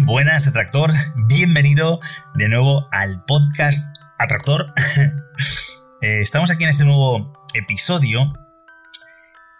[0.00, 0.90] Buenas, Atractor.
[1.26, 2.00] Bienvenido
[2.34, 4.72] de nuevo al podcast Atractor.
[6.04, 8.32] Eh, estamos aquí en este nuevo episodio.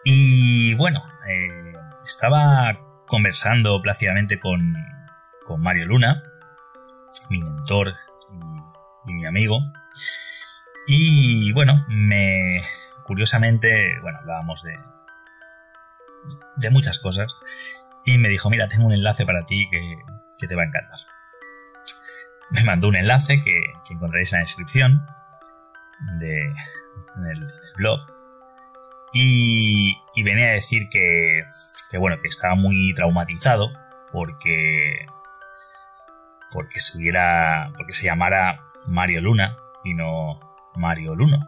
[0.03, 1.73] Y bueno, eh,
[2.05, 2.77] estaba
[3.07, 4.75] conversando plácidamente con,
[5.47, 6.25] con, Mario Luna,
[7.31, 7.95] mi mentor
[9.07, 9.61] y, y mi amigo.
[10.89, 12.61] Y bueno, me.
[13.05, 14.77] Curiosamente, bueno, hablábamos de.
[16.57, 17.33] de muchas cosas.
[18.05, 20.03] Y me dijo: Mira, tengo un enlace para ti que,
[20.43, 20.99] que te va a encantar.
[22.51, 25.07] Me mandó un enlace que, encontraréis en la descripción
[26.19, 28.01] de, en el, blog.
[29.15, 31.45] Y, y, venía a decir que,
[31.91, 33.71] que, bueno, que estaba muy traumatizado
[34.11, 35.07] porque,
[36.51, 40.41] porque se hubiera, porque se llamara Mario Luna y no
[40.75, 41.39] Mario Luno.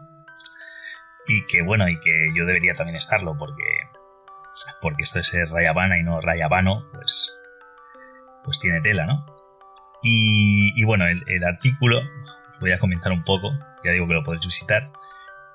[1.27, 3.63] Y que bueno, y que yo debería también estarlo porque,
[4.81, 7.35] porque esto de ser Rayabana y no Rayabano, pues,
[8.45, 9.25] pues tiene tela, ¿no?
[10.07, 11.99] Y, bueno, el, artículo,
[12.59, 13.51] voy a comentar un poco,
[13.83, 14.91] ya digo que lo podéis visitar,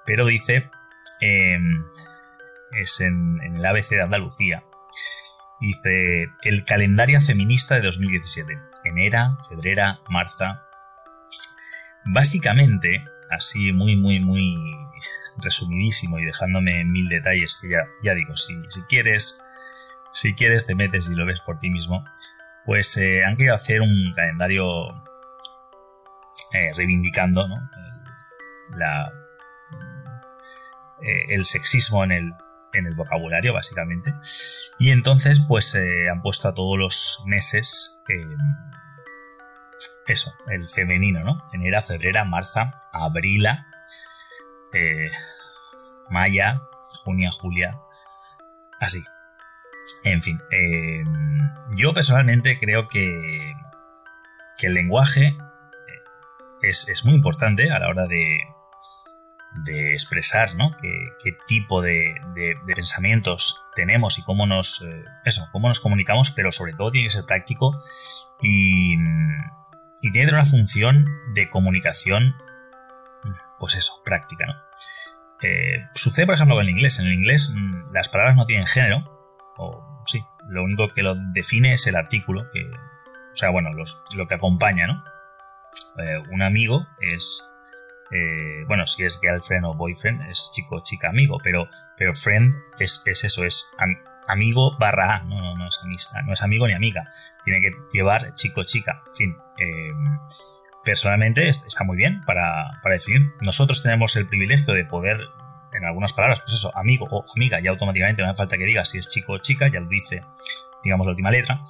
[0.05, 0.69] pero dice,
[1.20, 1.58] eh,
[2.72, 4.64] es en, en, el ABC de Andalucía,
[5.60, 10.64] dice el calendario feminista de 2017, enera, febrera, marza.
[12.06, 14.56] Básicamente, así muy, muy, muy
[15.36, 19.42] resumidísimo y dejándome mil detalles que ya, ya digo, si, si quieres,
[20.12, 22.04] si quieres te metes y lo ves por ti mismo,
[22.70, 24.90] pues eh, han querido hacer un calendario
[26.53, 27.56] eh, reivindicando ¿no?
[27.56, 29.12] el, la,
[31.03, 34.14] eh, el sexismo en el, vocabulario, básicamente.
[34.78, 35.76] Y entonces, pues
[36.08, 38.00] han puesto a todos los meses
[40.06, 41.50] eso, el femenino, ¿no?
[41.52, 43.66] Enera, febrera, marza, abrila,
[46.08, 46.60] maya,
[47.02, 47.72] junia, julia,
[48.78, 49.02] así.
[50.05, 51.05] En fin, eh,
[51.77, 53.55] yo personalmente creo que,
[54.56, 55.37] que el lenguaje eh,
[56.62, 58.38] es, es, muy importante a la hora de,
[59.65, 60.71] de expresar ¿no?
[60.81, 60.91] qué,
[61.22, 66.50] qué tipo de, de, pensamientos tenemos y cómo nos, eh, eso, cómo nos comunicamos, pero
[66.50, 67.82] sobre todo tiene que ser práctico
[68.41, 68.97] y, y
[70.00, 72.37] tiene que tener una función de comunicación,
[73.59, 74.55] pues eso, práctica, ¿no?
[75.94, 76.99] Sucede, por ejemplo, con el inglés.
[76.99, 79.05] En el inglés mm, las palabras no tienen género,
[79.56, 79.89] o
[80.48, 84.34] lo único que lo define es el artículo, que, o sea, bueno, los, lo que
[84.34, 85.04] acompaña, ¿no?
[85.98, 87.50] Eh, un amigo es,
[88.10, 93.02] eh, bueno, si es girlfriend o boyfriend, es chico, chica, amigo, pero, pero friend es,
[93.06, 93.70] es eso, es
[94.30, 95.80] amigo barra A, no, no, no, es
[96.24, 97.04] no es amigo ni amiga.
[97.44, 99.02] Tiene que llevar chico, chica.
[99.08, 99.92] En fin, eh,
[100.84, 103.22] personalmente está muy bien para, para, definir.
[103.40, 105.20] Nosotros tenemos el privilegio de poder,
[105.72, 108.84] en algunas palabras, pues eso, amigo o amiga, ya automáticamente no hace falta que diga
[108.84, 110.22] si es chico o chica, ya lo dice,
[110.82, 111.62] digamos, la última letra.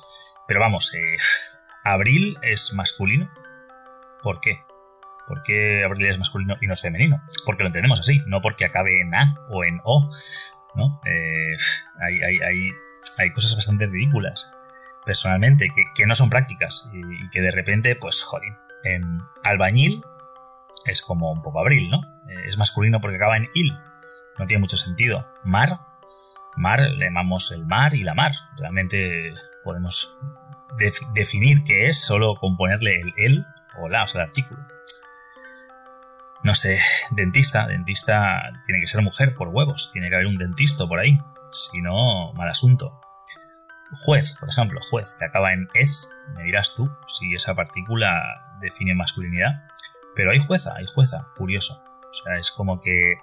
[0.47, 1.17] Pero vamos, eh,
[1.85, 3.31] abril es masculino.
[4.23, 4.63] ¿Por qué?
[5.27, 7.23] ¿Por qué abril es masculino y no es femenino?
[7.47, 10.11] Porque lo entendemos así, no porque acabe en A o en O.
[10.75, 11.01] ¿no?
[11.05, 11.55] Eh,
[12.01, 12.69] hay, hay, hay,
[13.19, 14.53] hay, cosas bastante ridículas,
[15.05, 20.03] personalmente, que, que no son prácticas y, que de repente, pues, joder, en albañil
[20.87, 22.01] es como un poco abril, ¿no?
[22.29, 23.79] Eh, es masculino porque acaba en il,
[24.41, 25.27] no tiene mucho sentido.
[25.45, 25.81] Mar,
[26.57, 28.33] mar, le llamamos el mar y la mar.
[28.57, 30.17] Realmente podemos
[30.79, 33.47] de definir qué es solo con ponerle el el
[33.79, 34.61] o la, o sea, el artículo
[36.43, 36.81] no sé,
[37.11, 41.19] dentista, dentista tiene que ser mujer por huevos, tiene que haber un dentista por ahí,
[41.51, 43.01] si no, mal asunto.
[44.05, 48.95] Juez, por ejemplo, juez, que acaba en ez, me dirás tú si esa partícula define
[48.95, 49.65] masculinidad,
[50.15, 51.83] pero hay jueza, hay jueza, curioso.
[52.11, 53.15] O sea, es como que,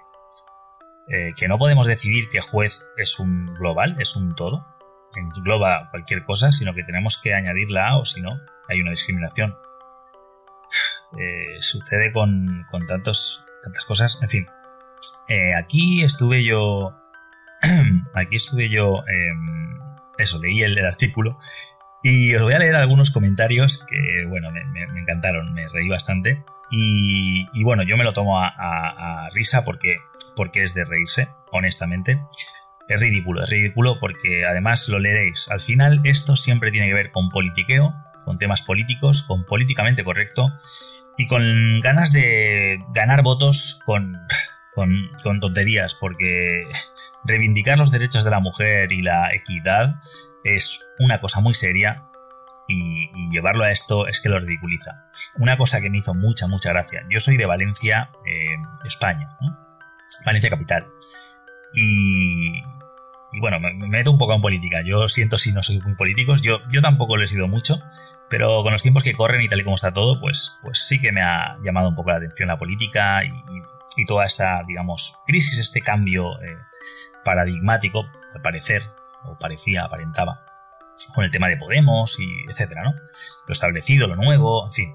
[1.10, 4.66] eh, que no podemos decidir que juez es un global, es un todo,
[5.14, 8.38] engloba cualquier cosa, sino que tenemos que añadirla o si no,
[8.68, 9.56] hay una discriminación
[11.18, 13.44] eh, sucede con, con tantas
[13.86, 14.18] cosas.
[14.22, 14.46] En fin,
[15.28, 16.94] eh, aquí estuve yo.
[18.14, 19.04] aquí estuve yo.
[19.06, 19.32] Eh,
[20.18, 21.38] eso, leí el, artículo.
[22.02, 26.44] Y os voy a leer algunos comentarios que, bueno, me encantaron, me reí bastante.
[26.70, 29.96] Y, bueno, yo me lo tomo a, risa porque,
[30.36, 32.20] porque es de reírse, honestamente.
[32.88, 35.50] Es ridículo, es ridículo porque además lo leeréis.
[35.50, 37.94] Al final esto siempre tiene que ver con politiqueo,
[38.24, 40.46] con temas políticos, con políticamente correcto
[41.18, 44.16] y con ganas de ganar votos con,
[44.74, 46.62] con, con tonterías, porque
[47.24, 50.00] reivindicar los derechos de la mujer y la equidad
[50.44, 52.07] es una cosa muy seria
[52.68, 55.06] y, llevarlo a esto es que lo ridiculiza.
[55.36, 57.04] Una cosa que me hizo mucha, mucha gracia.
[57.10, 59.36] Yo soy de Valencia, eh, España,
[60.24, 60.86] Valencia capital.
[61.74, 62.58] Y,
[63.32, 64.82] y bueno, me, meto un poco en política.
[64.82, 66.42] Yo siento si no soy muy políticos.
[66.42, 67.80] Yo, yo tampoco lo he sido mucho,
[68.28, 71.00] pero con los tiempos que corren y tal y como está todo, pues, pues sí
[71.00, 73.32] que me ha llamado un poco la atención la política y,
[74.06, 76.56] toda esta, digamos, crisis, este cambio eh,
[77.24, 78.84] paradigmático, al parecer,
[79.24, 80.47] o parecía, aparentaba,
[81.14, 82.94] con el tema de Podemos y etcétera, ¿no?
[83.46, 84.94] Lo establecido, lo nuevo, en fin.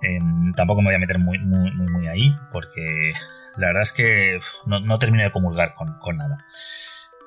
[0.00, 3.12] Em, tampoco me voy a meter muy, muy, ahí, porque
[3.56, 6.44] la verdad es que no, termino de comulgar con, nada.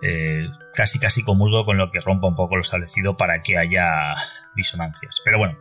[0.02, 4.14] Eh, casi casi comulgo con lo que rompa un poco lo establecido para que haya
[4.56, 5.22] disonancias.
[5.24, 5.58] Pero bueno,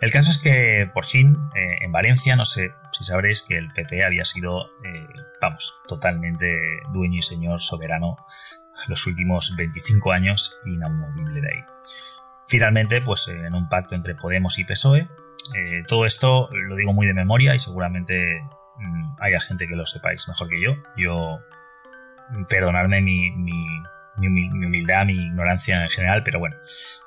[0.00, 3.68] el caso es que por fin eh, en Valencia, no sé si sabréis que el
[3.68, 5.06] PP había sido, eh,
[5.40, 8.16] vamos, totalmente dueño y señor soberano
[8.88, 11.64] los últimos 25 años inamovible de ahí.
[12.48, 15.08] Finalmente, pues en un pacto entre Podemos y PSOE,
[15.54, 18.42] eh, todo esto lo digo muy de memoria y seguramente
[18.78, 20.76] mm, haya gente que lo sepáis mejor que yo.
[20.96, 21.40] Yo,
[22.48, 23.56] perdonadme mi, mi,
[24.18, 26.56] humildad, mi ignorancia en general, pero bueno,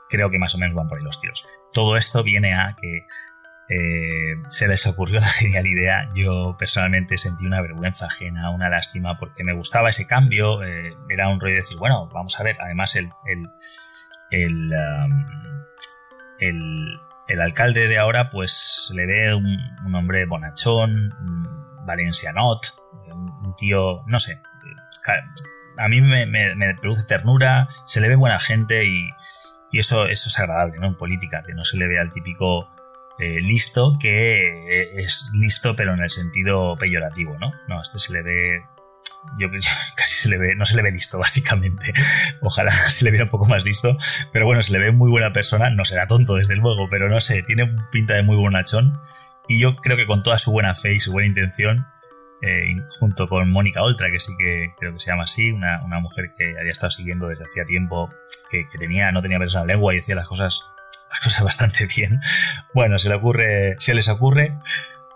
[0.10, 1.46] creo que más o menos van por ahí los tiros.
[1.74, 3.06] Todo esto viene a que
[3.68, 6.10] eh, se les ocurrió la genial idea.
[6.14, 10.64] Yo personalmente sentí una vergüenza ajena, una lástima, porque me gustaba ese cambio.
[10.64, 12.58] Eh, era un rollo de decir, bueno, vamos a ver.
[12.62, 14.72] Además, el, el,
[16.40, 21.14] el, el, alcalde de ahora, pues le ve un, hombre bonachón,
[21.86, 22.68] valencianot,
[23.12, 24.42] un, tío, no sé.
[25.78, 29.10] A mí me, me, produce ternura, se le ve buena gente y,
[29.72, 30.88] y eso, eso es agradable, ¿no?
[30.88, 32.75] En política, que no se le ve al típico
[33.20, 37.52] eh, listo que es listo pero en el sentido peyorativo, ¿no?
[37.68, 38.62] No, este se le ve
[39.38, 39.50] yo,
[39.96, 41.94] casi se le ve, no se le ve listo, básicamente.
[42.42, 43.98] Ojalá se le viera un poco más listo.
[44.32, 45.70] Pero bueno, se le ve muy buena persona.
[45.70, 49.00] No será tonto, desde luego, pero no sé, tiene pinta de muy bonachón.
[49.48, 51.86] Y yo creo que con toda su buena fe y su buena intención,
[52.42, 56.34] eh, junto con Mónica Oltra, que sí que creo que se llama así, una, mujer
[56.38, 58.10] que había estado siguiendo desde hacía tiempo,
[58.50, 60.72] que, que tenía, no tenía persona lengua y decía las cosas
[61.24, 62.20] cosa bastante bien.
[62.74, 64.58] Bueno, se, le ocurre, se les ocurre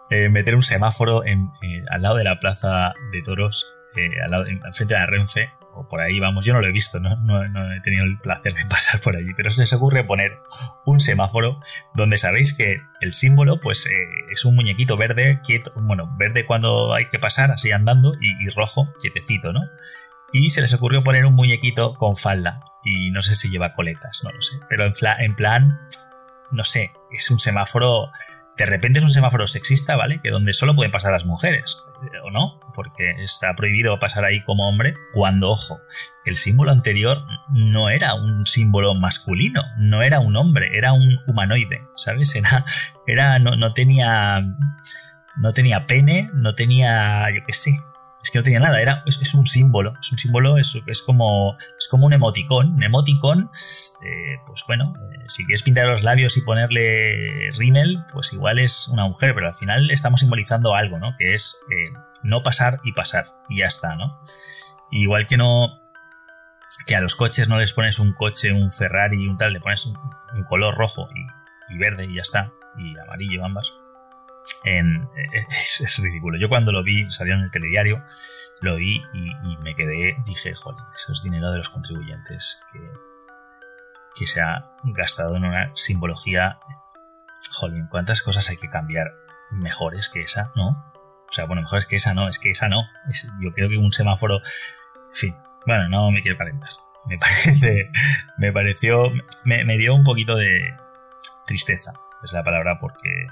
[0.09, 1.37] eh, meter un semáforo eh,
[1.89, 6.01] al lado de la plaza de toros, eh, al, frente de la Renfe, o por
[6.01, 7.15] ahí vamos, yo no lo he visto, ¿no?
[7.17, 10.39] No, he tenido el placer de pasar por allí, pero se les ocurre poner
[10.85, 11.59] un semáforo
[11.93, 13.87] donde sabéis que el símbolo pues
[14.31, 18.49] es un muñequito verde, quieto, bueno, verde cuando hay que pasar, así andando, y, y
[18.49, 19.61] rojo, quietecito, ¿no?
[20.33, 24.21] Y se les ocurrió poner un muñequito con falda, y no sé si lleva coletas,
[24.23, 24.57] no lo sé.
[24.69, 25.79] Pero en, plan,
[26.51, 28.11] no sé, es un semáforo,
[28.57, 30.21] de repente es un semáforo sexista, ¿vale?
[30.21, 31.83] Que donde solo pueden pasar las mujeres,
[32.23, 32.57] ¿o no?
[32.73, 35.79] Porque está prohibido pasar ahí como hombre, cuando, ojo,
[36.25, 41.81] el símbolo anterior no era un símbolo masculino, no era un hombre, era un humanoide,
[41.95, 42.35] ¿sabes?
[42.35, 42.65] Era,
[43.07, 44.43] era no, no tenía...
[45.37, 47.79] No tenía pene, no tenía, yo qué sé,
[48.21, 51.57] es que no tenía nada, era, es, un símbolo, es un símbolo, es, es, como,
[51.77, 52.75] es como un emoticón.
[52.75, 53.49] Un emoticón,
[54.03, 58.89] eh, pues bueno, eh, si quieres pintar los labios y ponerle rímel, pues igual es
[58.89, 61.15] una mujer, pero al final estamos simbolizando algo, ¿no?
[61.17, 64.19] Que es eh, no pasar y pasar, y ya está, ¿no?
[64.91, 65.79] Igual que no,
[66.87, 69.85] que a los coches no les pones un coche, un Ferrari, un tal, le pones
[69.85, 73.71] un, color rojo y, y verde y ya está, y amarillo ambas
[74.63, 76.37] es, ridículo.
[76.37, 78.03] Yo cuando lo vi, salió en el telediario,
[78.61, 82.79] lo vi y, me quedé, dije, joder, eso es dinero de los contribuyentes que,
[84.25, 86.59] se ha gastado en una simbología.
[87.53, 89.13] Joder, ¿cuántas cosas hay que cambiar
[89.49, 90.51] mejores que esa?
[90.57, 90.91] ¿No?
[91.29, 92.83] O sea, bueno, mejores que esa no, es que esa no.
[93.39, 94.39] yo creo que un semáforo.
[94.39, 96.69] En fin, bueno, no me quiero calentar.
[97.05, 97.91] Me parece.
[98.37, 99.09] Me pareció.
[99.45, 100.75] Me dio un poquito de
[101.45, 103.27] tristeza, es la palabra, porque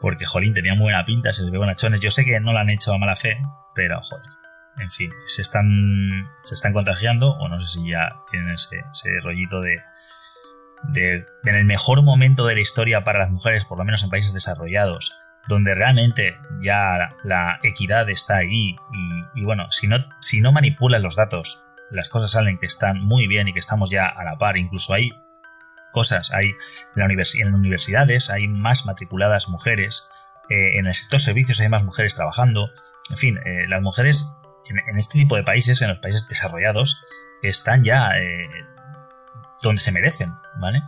[0.00, 2.00] porque, jolín, tenía muy buena pinta, se les ve bonachones.
[2.00, 3.38] Yo sé que no lo han hecho a mala fe,
[3.74, 4.30] pero, joder.
[4.78, 8.80] En fin, se están, se están contagiando, o no sé si ya tienen ese,
[9.24, 9.76] rollito de,
[10.84, 11.26] de.
[11.44, 14.32] En el mejor momento de la historia para las mujeres, por lo menos en países
[14.32, 18.76] desarrollados, donde realmente ya la equidad está ahí,
[19.34, 23.26] y, bueno, si no, si no manipulas los datos, las cosas salen que están muy
[23.26, 25.10] bien y que estamos ya a la par, incluso hay
[25.98, 26.30] cosas.
[26.30, 26.54] Hay
[26.94, 30.10] en, en universidades hay más matriculadas mujeres,
[30.48, 32.70] eh, en el sector servicios hay más mujeres trabajando.
[33.10, 34.34] En fin, eh, las mujeres
[34.66, 37.04] en, este tipo de países, en los países desarrollados,
[37.42, 38.48] están ya eh,
[39.62, 40.82] donde se merecen, ¿vale?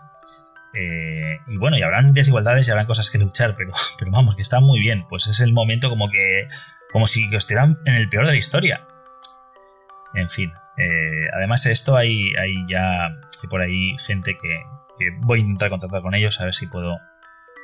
[0.72, 4.60] Y bueno, y habrán desigualdades y habrán cosas que luchar, pero, pero vamos, que está
[4.60, 5.04] muy bien.
[5.08, 6.46] Pues es el momento como que.
[6.92, 8.86] como si estuvieran en el peor de la historia.
[10.14, 10.52] En fin.
[11.34, 12.80] Además, esto hay, hay ya
[13.50, 14.62] por ahí gente que,
[15.22, 16.98] voy a intentar contactar con ellos a ver si puedo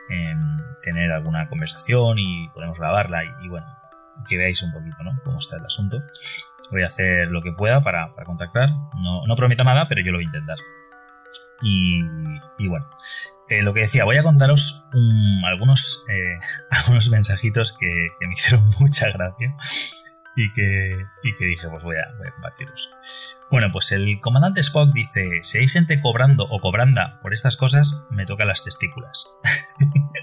[0.08, 3.66] em, tener alguna conversación y podemos grabarla y, bueno,
[4.28, 5.20] que veáis un poquito, ¿no?
[5.24, 6.02] Cómo está el asunto.
[6.70, 8.70] Voy a hacer lo que pueda para, para contactar.
[9.02, 10.58] No, no prometo nada, pero yo lo voy a intentar.
[11.62, 12.02] Y,
[12.68, 12.88] bueno,
[13.48, 14.84] eh, lo que decía, voy a contaros
[15.44, 16.38] algunos, eh,
[16.70, 19.56] algunos mensajitos que, me hicieron mucha gracia
[20.36, 22.94] y que, y que dije, pues voy a, voy a compartirlos.
[23.50, 28.04] Bueno, pues el comandante Spock dice, si hay gente cobrando o cobranda por estas cosas,
[28.10, 29.34] me toca las testículas.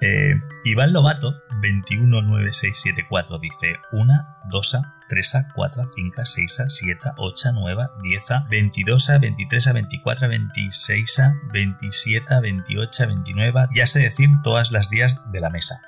[0.00, 0.34] Eh,
[0.64, 4.12] Iván Lobato, 219674, dice 1,
[4.50, 4.76] 2,
[5.08, 11.22] 3, 4, 5, 6, 7, 8, 9, 10, 22, 23, 24, 26,
[11.52, 13.68] 27, 28, 29.
[13.74, 15.80] Ya sé decir todas las días de la mesa.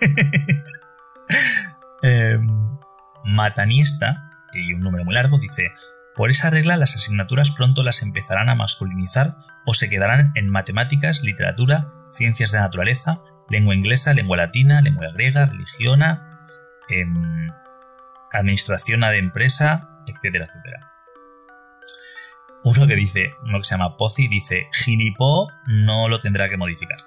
[3.36, 5.72] Matanista, y un número muy largo, dice:
[6.16, 11.22] Por esa regla, las asignaturas pronto las empezarán a masculinizar o se quedarán en matemáticas,
[11.22, 16.40] literatura, ciencias de naturaleza, lengua inglesa, lengua latina, lengua griega, religiona,
[16.88, 17.04] eh,
[18.32, 20.92] administración de empresa, etcétera, etcétera.
[22.64, 26.98] Uno que dice, uno que se llama Pozzi, dice, Gilipó no lo tendrá que modificar.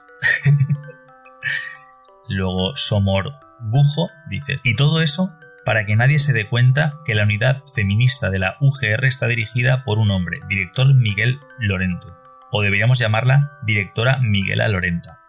[2.30, 5.34] Luego Somor Bujo dice, y todo eso
[5.70, 9.84] para que nadie se dé cuenta que la unidad feminista de la UGR está dirigida
[9.84, 12.08] por un hombre, director Miguel Lorente,
[12.50, 15.20] o deberíamos llamarla directora Miguela Lorenta.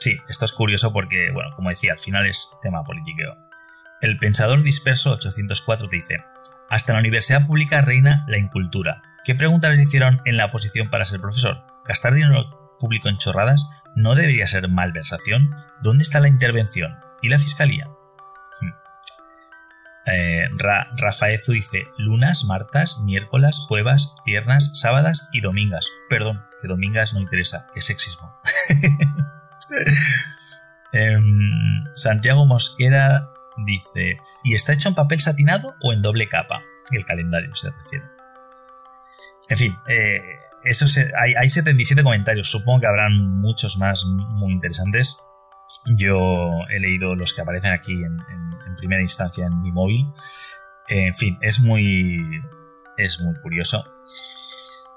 [0.00, 3.22] Sí, esto es curioso porque, bueno, como decía, al final es tema político.
[4.00, 6.24] El pensador disperso 804 dice,
[6.68, 9.00] hasta la universidad pública reina la incultura.
[9.24, 11.62] ¿Qué preguntas le hicieron en la oposición para ser profesor?
[11.84, 15.54] ¿Gastar dinero público en chorradas no debería ser malversación?
[15.84, 16.96] ¿Dónde está la intervención?
[17.22, 17.84] ¿Y la fiscalía?
[18.60, 18.85] Hmm.
[20.06, 20.44] Eh,
[20.96, 25.90] Rafaezu dice lunas, martas, miércoles, jueves, viernes, sábadas y domingas.
[26.08, 28.32] Perdón, que domingas no interesa, es sexismo.
[30.92, 33.28] Em, Santiago Mosquera
[33.66, 36.62] dice, ¿y está hecho en papel satinado o en doble capa?
[36.90, 38.06] El calendario se refiere.
[39.48, 40.20] En fin, eh,
[40.64, 40.86] eso
[41.18, 45.22] hay, hay, 77 comentarios, supongo que habrán muchos más muy interesantes.
[45.86, 48.18] Yo he leído los que aparecen aquí en,
[48.76, 50.06] primera instancia en mi móvil.
[50.88, 52.42] En fin, es muy,
[52.98, 53.90] es muy curioso.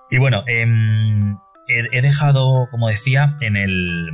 [0.10, 4.10] Y bueno, em, he, dejado, como decía, en el...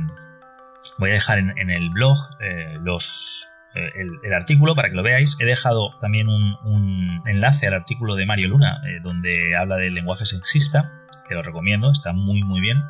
[0.98, 5.36] Voy a dejar en, el blog eh, los, eh, el, artículo para que lo veáis.
[5.40, 10.24] He dejado también un, enlace al artículo de Mario Luna, eh, donde habla del lenguaje
[10.24, 12.82] sexista, que lo recomiendo, está muy muy bien.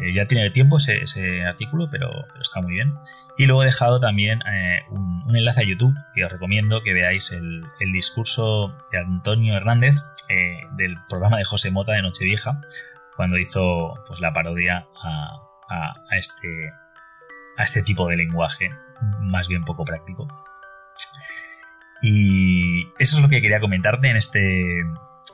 [0.00, 2.94] Eh, ya tiene tiempo ese, artículo, pero, está muy bien.
[3.36, 4.40] Y luego he dejado también
[4.90, 9.96] un, enlace a YouTube, que os recomiendo que veáis el, discurso de Antonio Hernández
[10.76, 12.60] del programa de José Mota de Nochevieja,
[13.16, 16.72] cuando hizo pues, la parodia a, este,
[17.56, 18.70] a este tipo de lenguaje
[19.20, 20.26] más bien poco práctico.
[22.02, 24.80] Y eso es lo que quería comentarte en este,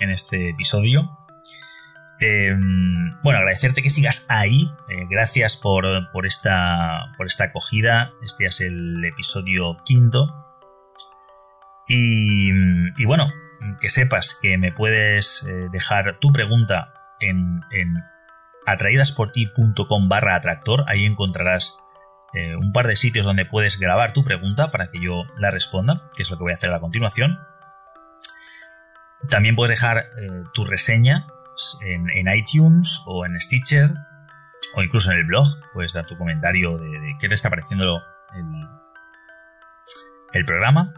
[0.00, 1.25] en este episodio.
[2.18, 4.70] Em, bueno, agradecerte que sigas ahí.
[4.88, 5.86] Eh, gracias por,
[6.24, 8.12] esta, por esta acogida.
[8.22, 10.42] Este es el episodio quinto.
[11.88, 13.32] Y, bueno,
[13.80, 18.02] que sepas que me puedes eh, dejar tu pregunta en, en
[18.66, 20.84] atraídasporti.com barra atractor.
[20.88, 21.80] Ahí encontrarás
[22.34, 26.02] eh, un par de sitios donde puedes grabar tu pregunta para que yo la responda,
[26.16, 27.38] que es lo que voy a hacer a continuación.
[29.28, 30.10] También puedes dejar
[30.52, 31.26] tu reseña
[31.82, 33.90] en, iTunes o en Stitcher
[34.74, 35.46] o incluso en el blog.
[35.72, 38.02] Puedes dar tu comentario de, qué te está pareciendo
[40.32, 40.92] el, programa.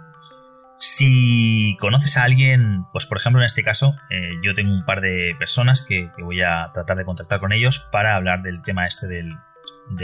[0.79, 5.01] Si conoces a alguien, pues por ejemplo en este caso, eh, yo tengo un par
[5.01, 9.07] de personas que, voy a tratar de contactar con ellos para hablar del tema este
[9.07, 9.39] del,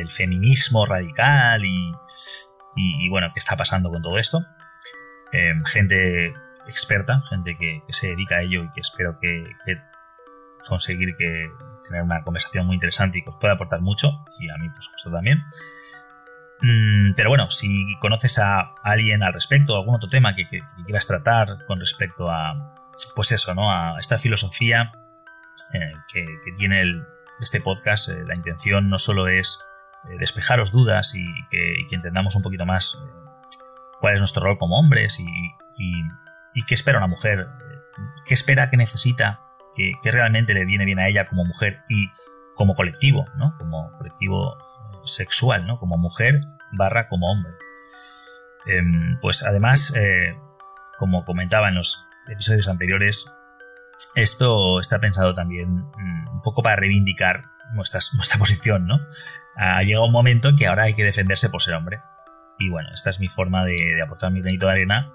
[0.09, 1.93] feminismo radical y,
[2.77, 4.45] y, bueno, qué está pasando con todo esto.
[5.33, 6.33] Em, gente
[6.67, 9.45] experta, gente que, se dedica a ello y que espero que,
[10.69, 11.51] conseguir que
[11.87, 14.83] tener una conversación muy interesante y que os pueda aportar mucho, y a mí por
[14.83, 15.45] supuesto también.
[16.63, 20.47] Mm, pero bueno, si conoces a alguien al respecto, algún otro tema que,
[20.85, 22.75] quieras tratar con respecto a,
[23.15, 23.71] pues eso, ¿no?
[23.71, 24.93] A esta filosofía
[25.75, 27.03] eh, que, tiene
[27.41, 29.65] este podcast, eh, la intención no solo es
[30.05, 33.03] eh, despejaros dudas y que, entendamos un poquito más
[34.01, 35.27] cuál es nuestro rol como hombres y
[35.77, 37.49] y, qué espera una mujer,
[38.27, 39.41] qué espera, qué necesita,
[39.75, 42.09] qué, realmente le viene bien a ella como mujer y
[42.55, 43.57] como colectivo, ¿no?
[43.59, 44.57] Como colectivo
[45.05, 45.79] sexual, ¿no?
[45.79, 46.41] Como mujer
[46.73, 47.53] barra como hombre.
[48.67, 50.37] Em, pues además, eh,
[50.99, 53.35] como comentaba en los episodios anteriores,
[54.15, 58.01] esto está pensado también mm, un poco para reivindicar nuestra
[58.39, 59.01] posición, ¿no?
[59.57, 62.01] Ha llegado un momento en que ahora hay que defenderse por ser hombre.
[62.59, 65.13] Y bueno, esta es mi forma de, aportar mi granito de arena,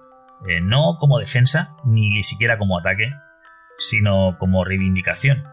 [0.47, 3.11] eh, no como defensa, ni siquiera como ataque,
[3.79, 5.43] sino como reivindicación.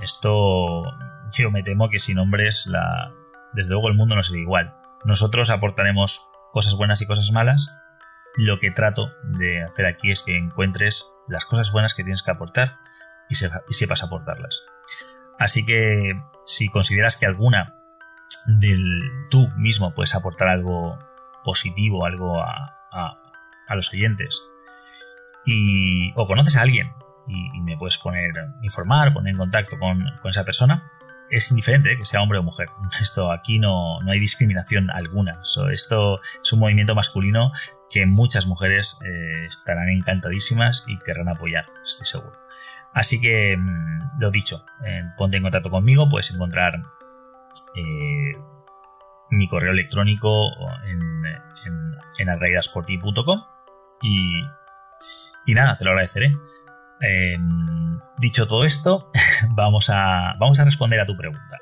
[0.00, 0.84] Esto
[1.32, 3.12] yo me temo que sin hombres, la,
[3.52, 4.74] desde luego el mundo no sería igual.
[5.04, 7.78] Nosotros aportaremos cosas buenas y cosas malas.
[8.36, 12.30] Lo que trato de hacer aquí es que encuentres las cosas buenas que tienes que
[12.30, 12.78] aportar
[13.28, 14.62] y, sepas aportarlas.
[15.38, 16.14] Así que
[16.46, 17.74] si consideras que alguna
[18.46, 20.98] del tú mismo puedes aportar algo
[21.44, 22.74] positivo, algo a,
[23.74, 24.48] los oyentes,
[25.44, 26.90] y, o conoces a alguien
[27.28, 28.32] y, me puedes poner,
[28.62, 30.90] informar, poner en contacto con, esa persona,
[31.30, 32.68] es indiferente que sea hombre o mujer.
[33.00, 35.42] Esto aquí no, no hay discriminación alguna.
[35.72, 37.52] esto es un movimiento masculino
[37.90, 42.36] que muchas mujeres eh, estarán encantadísimas y querrán apoyar, estoy seguro.
[42.92, 46.82] Así que, mm, lo dicho, eh, ponte en contacto conmigo, puedes encontrar
[47.74, 48.32] eh,
[49.30, 50.50] mi correo electrónico
[50.84, 51.00] en,
[51.66, 52.28] en, en
[54.00, 54.42] y,
[55.46, 56.34] y nada, te lo agradeceré.
[57.00, 59.10] Em, dicho todo esto,
[59.54, 61.58] vamos a, vamos a responder a tu pregunta.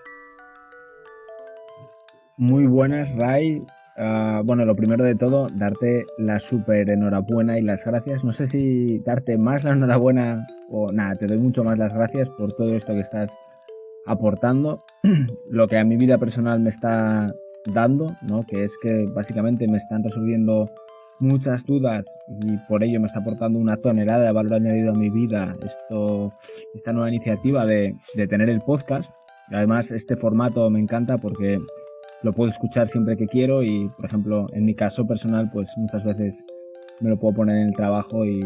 [2.39, 3.63] Muy buenas, Ray.
[3.99, 8.25] Ah, bueno, lo primero de todo, darte la súper enhorabuena y las gracias.
[8.25, 12.29] No sé si darte más la enhorabuena o nada, te doy mucho más las gracias
[12.31, 13.39] por todo esto que estás
[14.07, 14.85] aportando.
[15.51, 17.27] lo que a mi vida personal me está
[17.73, 18.45] dando, ¿no?
[18.45, 20.71] Que es que básicamente me están resolviendo
[21.21, 25.11] muchas dudas y por ello me está aportando una tonelada de valor añadido a mi
[25.11, 26.33] vida esto,
[26.75, 29.15] esta nueva iniciativa de, de tener el podcast.
[29.51, 31.59] Además este formato me encanta porque
[32.23, 36.05] lo puedo escuchar siempre que quiero y, por ejemplo, en mi caso personal, pues muchas
[36.05, 36.45] veces
[37.01, 38.45] me lo puedo poner en el trabajo y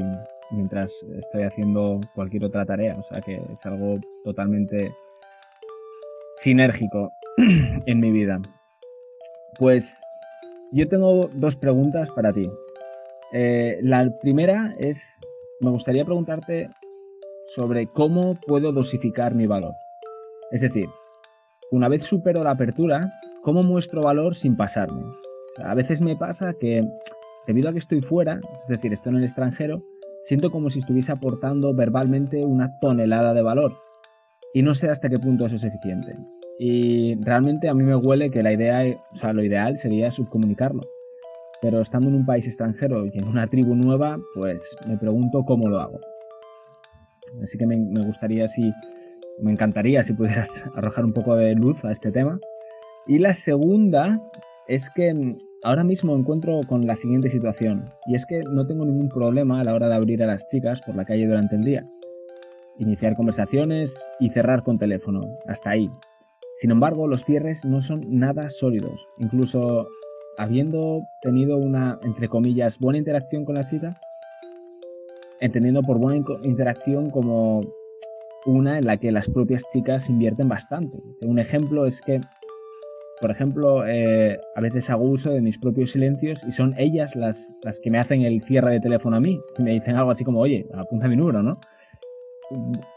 [0.50, 2.94] mientras estoy haciendo cualquier otra tarea.
[2.98, 4.92] O sea que es algo totalmente
[6.36, 7.10] sinérgico
[7.86, 8.40] en mi vida.
[9.58, 10.02] Pues
[10.72, 12.50] yo tengo dos preguntas para ti.
[13.32, 15.20] Eh, la primera es,
[15.60, 16.70] me gustaría preguntarte
[17.54, 19.74] sobre cómo puedo dosificar mi valor.
[20.50, 20.86] Es decir,
[21.70, 25.02] una vez supero la apertura, ¿cómo muestro valor sin pasarme?
[25.64, 26.80] a veces me pasa que,
[27.46, 29.82] debido a que estoy fuera, es decir, estoy en el extranjero,
[30.22, 33.76] siento como si estuviese aportando verbalmente una tonelada de valor.
[34.54, 36.16] Y no sé hasta qué punto eso es eficiente.
[36.62, 40.82] Y realmente a mí me huele que la idea, o sea, lo ideal sería subcomunicarlo.
[41.62, 45.70] Pero estando en un país extranjero y en una tribu nueva, pues me pregunto cómo
[45.70, 45.98] lo hago.
[47.42, 48.74] Así que me, gustaría si,
[49.40, 52.38] me encantaría si pudieras arrojar un poco de luz a este tema.
[53.06, 54.20] Y la segunda
[54.68, 57.88] es que ahora mismo encuentro con la siguiente situación.
[58.06, 60.82] Y es que no tengo ningún problema a la hora de abrir a las chicas
[60.82, 61.88] por la calle durante el día.
[62.78, 65.22] Iniciar conversaciones y cerrar con teléfono.
[65.46, 65.90] Hasta ahí.
[66.54, 69.08] Sin embargo, los cierres no son nada sólidos.
[69.18, 69.88] Incluso
[70.36, 73.98] habiendo tenido una, entre comillas, buena interacción con la chica,
[75.40, 77.60] entendiendo por buena interacción como
[78.46, 80.98] una en la que las propias chicas invierten bastante.
[81.22, 82.20] Un ejemplo es que,
[83.20, 87.56] por ejemplo, eh, a veces hago uso de mis propios silencios y son ellas las,
[87.62, 90.40] las que me hacen el cierre de teléfono a mí, me dicen algo así como,
[90.40, 91.60] oye, apunta mi número, ¿no?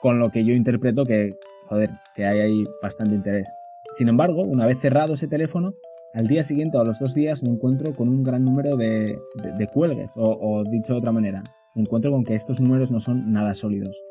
[0.01, 1.37] Con lo que yo interpreto que
[1.67, 3.51] joder, que hay ahí bastante interés.
[3.97, 5.73] Sin embargo, una vez cerrado ese teléfono,
[6.13, 9.17] al día siguiente o a los dos días me encuentro con un gran número de,
[9.73, 11.43] cuelgues, o, dicho de otra manera,
[11.75, 14.03] me encuentro con que estos números no son nada sólidos.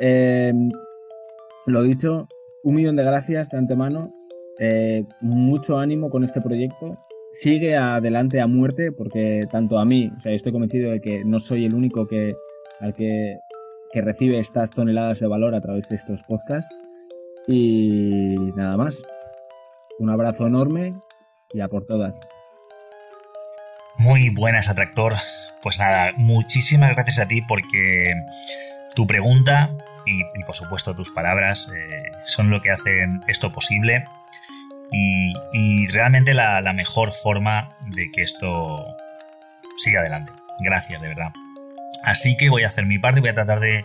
[0.00, 0.52] Eh,
[1.66, 2.26] lo dicho,
[2.64, 4.12] un millón de gracias de antemano,
[4.58, 6.98] eh, mucho ánimo con este proyecto.
[7.30, 11.38] Sigue adelante a muerte porque tanto a mí, o sea, estoy convencido de que no
[11.38, 12.34] soy el único que,
[12.80, 13.36] al que
[13.92, 16.74] que recibe estas toneladas de valor a través de estos podcasts.
[17.46, 19.02] Y nada más.
[19.98, 20.94] Un abrazo enorme
[21.52, 22.20] y a por todas.
[23.96, 25.14] Muy buenas, Atractor.
[25.62, 28.14] Pues nada, muchísimas gracias a ti porque
[28.94, 29.70] tu pregunta
[30.06, 34.04] y, por supuesto tus palabras eh, son lo que hacen esto posible
[34.92, 38.76] y, realmente la, la mejor forma de que esto
[39.76, 40.32] siga adelante.
[40.60, 41.32] Gracias, de verdad.
[42.04, 43.84] Así que voy a hacer mi parte, voy a tratar de,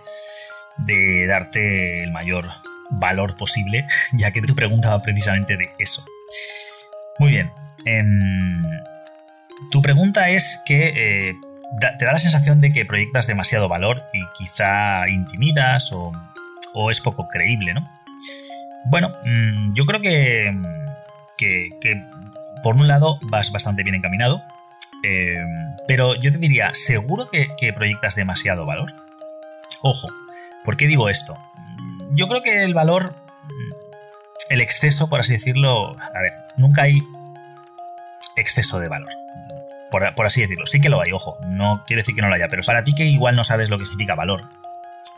[1.27, 2.49] darte el mayor
[2.91, 6.05] valor posible, ya que tu preguntaba precisamente de eso.
[7.19, 7.51] Muy bien.
[7.85, 8.63] Em,
[9.71, 11.35] tu pregunta es que, eh,
[11.97, 16.11] te da la sensación de que proyectas demasiado valor y quizá intimidas o,
[16.73, 17.83] o es poco creíble, ¿no?
[18.85, 20.51] Bueno, mm, yo creo que,
[21.37, 22.03] que,
[22.61, 24.41] por un lado vas bastante bien encaminado,
[25.03, 25.35] eh,
[25.87, 28.93] pero yo te diría, ¿seguro que, proyectas demasiado valor?
[29.81, 30.07] Ojo,
[30.63, 31.37] ¿por qué digo esto?
[32.11, 33.15] Yo creo que el valor,
[34.49, 37.01] el exceso, por así decirlo, a ver, nunca hay
[38.35, 39.11] exceso de valor.
[39.91, 40.65] Por, así decirlo.
[40.65, 41.37] Sí que lo hay, ojo.
[41.45, 43.77] No quiere decir que no lo haya, pero para ti que igual no sabes lo
[43.77, 44.49] que significa valor.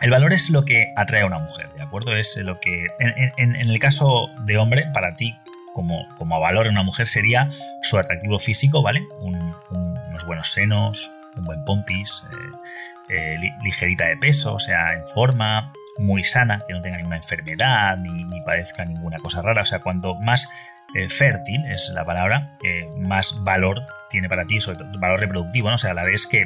[0.02, 2.14] El valor es lo que atrae a una mujer, ¿de acuerdo?
[2.14, 2.88] Es lo que.
[3.00, 5.38] En, el caso de hombre, para ti,
[5.76, 7.50] como, como valor en una mujer, sería
[7.82, 9.06] su atractivo físico, ¿vale?
[9.20, 15.74] unos buenos senos, un buen pompis, eh, eh, ligerita de peso, o sea, en forma,
[16.00, 19.64] muy sana, que no tenga ninguna enfermedad ni, ni padezca ninguna cosa rara.
[19.64, 20.50] O sea, cuanto más
[20.96, 25.68] eh, fértil es la palabra, que más valor tiene para ti, sobre todo valor reproductivo,
[25.68, 25.76] ¿no?
[25.76, 26.46] O sea, la vez que,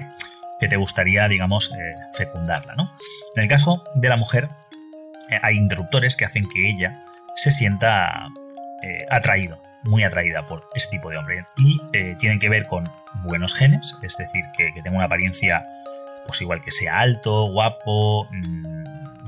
[0.59, 1.71] te gustaría, digamos,
[2.13, 2.91] fecundarla, ¿no?
[3.35, 4.49] En el caso de la mujer,
[5.41, 6.99] hay interruptores que hacen que ella
[7.35, 8.27] se sienta
[9.09, 11.45] atraído, muy atraída por ese tipo de hombre.
[11.57, 11.79] Y
[12.17, 12.89] tienen que ver con
[13.23, 15.63] buenos genes, es decir, que, tenga una apariencia,
[16.25, 18.65] pues igual que sea alto, guapo, mm,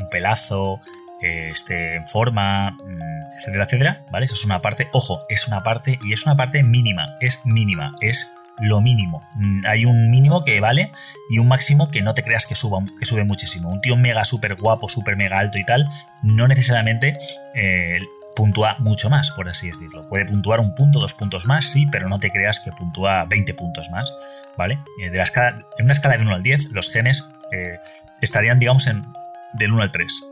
[0.01, 0.81] un pelazo,
[1.21, 4.25] esté en forma, mm, etcétera, etcétera, ¿vale?
[4.25, 7.93] Eso es una parte, ojo, es una parte y es una parte mínima, es mínima,
[8.01, 9.21] es lo mínimo.
[9.35, 10.91] Mm, hay un mínimo que vale
[11.29, 13.69] y un máximo que no te creas que suba, que sube muchísimo.
[13.69, 15.87] Un tío mega súper guapo, súper mega alto y tal,
[16.21, 17.17] no necesariamente
[17.55, 17.99] eh,
[18.35, 20.07] puntúa mucho más, por así decirlo.
[20.07, 23.53] Puede puntuar un punto, dos puntos más, sí, pero no te creas que puntúa 20
[23.53, 24.13] puntos más,
[24.57, 24.79] ¿vale?
[25.01, 27.79] Eh, de la escala, en una escala de 1 al 10, los genes eh,
[28.21, 29.05] estarían, digamos, en,
[29.53, 30.27] del 1 al 3.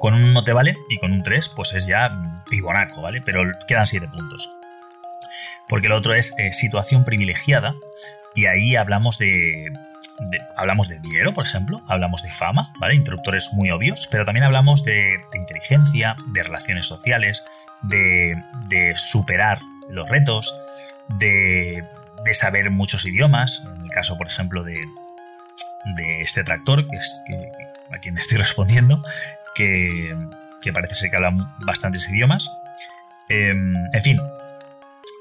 [0.00, 3.20] Con un no te vale y con un 3 pues es ya pibonaco, ¿vale?
[3.22, 4.50] Pero quedan 7 puntos.
[5.68, 7.74] Porque lo otro es eh, situación privilegiada
[8.34, 9.72] y ahí hablamos de,
[10.56, 12.94] hablamos de dinero, por ejemplo, hablamos de fama, ¿vale?
[12.94, 17.44] Interruptores muy obvios, pero también hablamos de, inteligencia, de relaciones sociales,
[17.82, 18.34] de,
[18.96, 20.58] superar los retos,
[21.08, 21.84] de,
[22.32, 24.80] saber muchos idiomas, en el caso, por ejemplo, de,
[25.96, 27.22] de este tractor, que es
[27.92, 29.02] a quien estoy respondiendo,
[29.54, 30.16] que,
[30.72, 32.50] parece ser que hablan bastantes idiomas.
[33.28, 34.20] Em, en fin,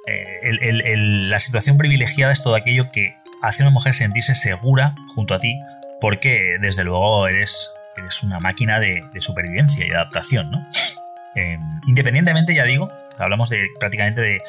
[0.08, 5.34] eh, la situación privilegiada es todo aquello que hace a una mujer sentirse segura junto
[5.34, 5.60] a ti,
[6.02, 7.72] porque desde luego eres,
[8.24, 10.68] una máquina de, supervivencia y adaptación, ¿no?
[11.36, 14.42] Em, independientemente, ya digo, hablamos de prácticamente de,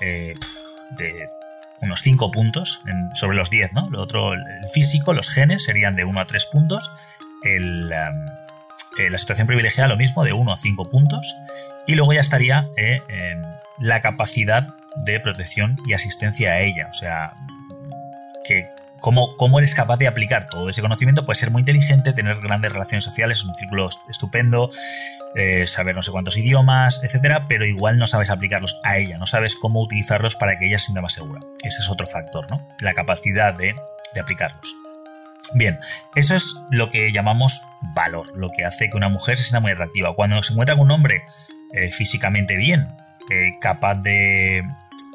[0.00, 0.34] eh,
[0.90, 1.28] de
[1.82, 2.82] unos 5 puntos
[3.14, 3.90] sobre los 10, ¿no?
[3.90, 6.90] Lo otro, el físico, los genes serían de 1 a 3 puntos.
[7.44, 7.90] Em,
[8.98, 11.34] eh, la situación privilegiada lo mismo, de 1 a 5 puntos.
[11.86, 13.02] Y luego ya estaría eh,
[13.78, 16.88] la capacidad de protección y asistencia a ella.
[16.90, 17.34] O sea,
[18.44, 18.68] que
[19.00, 21.24] cómo, cómo, eres capaz de aplicar todo ese conocimiento.
[21.24, 24.70] Puede ser muy inteligente, tener grandes relaciones sociales, un círculo estupendo,
[25.34, 29.26] eh, saber no sé cuántos idiomas, etcétera, pero igual no sabes aplicarlos a ella, no
[29.26, 31.40] sabes cómo utilizarlos para que ella se sienta más segura.
[31.62, 32.68] Ese es otro factor, ¿no?
[32.80, 33.74] La capacidad de,
[34.14, 34.74] de aplicarlos.
[35.54, 35.78] Bien,
[36.14, 37.62] eso es lo que llamamos
[37.94, 40.14] valor, lo que hace que una mujer se sienta muy atractiva.
[40.14, 41.24] Cuando se encuentra con un hombre
[41.72, 42.88] eh, físicamente bien,
[43.30, 44.62] eh, capaz, de,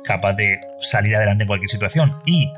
[0.07, 2.51] capaz de salir adelante en cualquier situación y,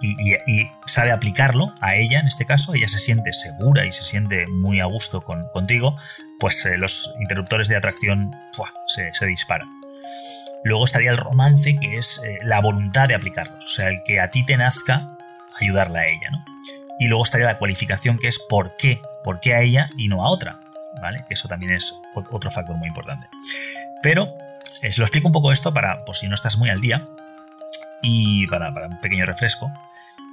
[0.00, 4.46] y, sabe aplicarlo a ella, en este caso, ella se siente segura y se siente
[4.46, 5.96] muy a gusto con, contigo,
[6.38, 8.30] pues eh, los interruptores de atracción
[8.86, 9.68] se, se disparan.
[10.64, 14.30] Luego estaría el romance, que es la voluntad de aplicarlos, o sea, el que a
[14.30, 15.16] ti te nazca
[15.58, 16.44] ayudarla a ella, ¿no?
[16.98, 20.24] Y luego estaría la cualificación que es por qué, por qué a ella y no
[20.24, 20.60] a otra,
[21.00, 21.24] ¿vale?
[21.30, 23.26] Eso también es otro factor muy importante.
[24.02, 24.34] Pero
[24.82, 27.06] eh, se lo explico un poco esto para, por si no estás muy al día,
[28.02, 29.70] y para, un pequeño refresco.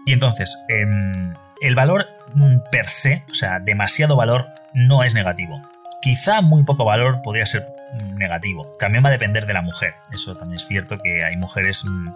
[0.06, 2.08] Y entonces, em, el valor
[2.72, 5.62] per se, o sea, demasiado valor, no es negativo.
[6.02, 7.66] Quizá muy poco valor podría ser
[8.14, 8.66] negativo.
[8.80, 9.96] También va a depender de la mujer.
[10.12, 12.10] Eso también es cierto que hay mujeres, mm,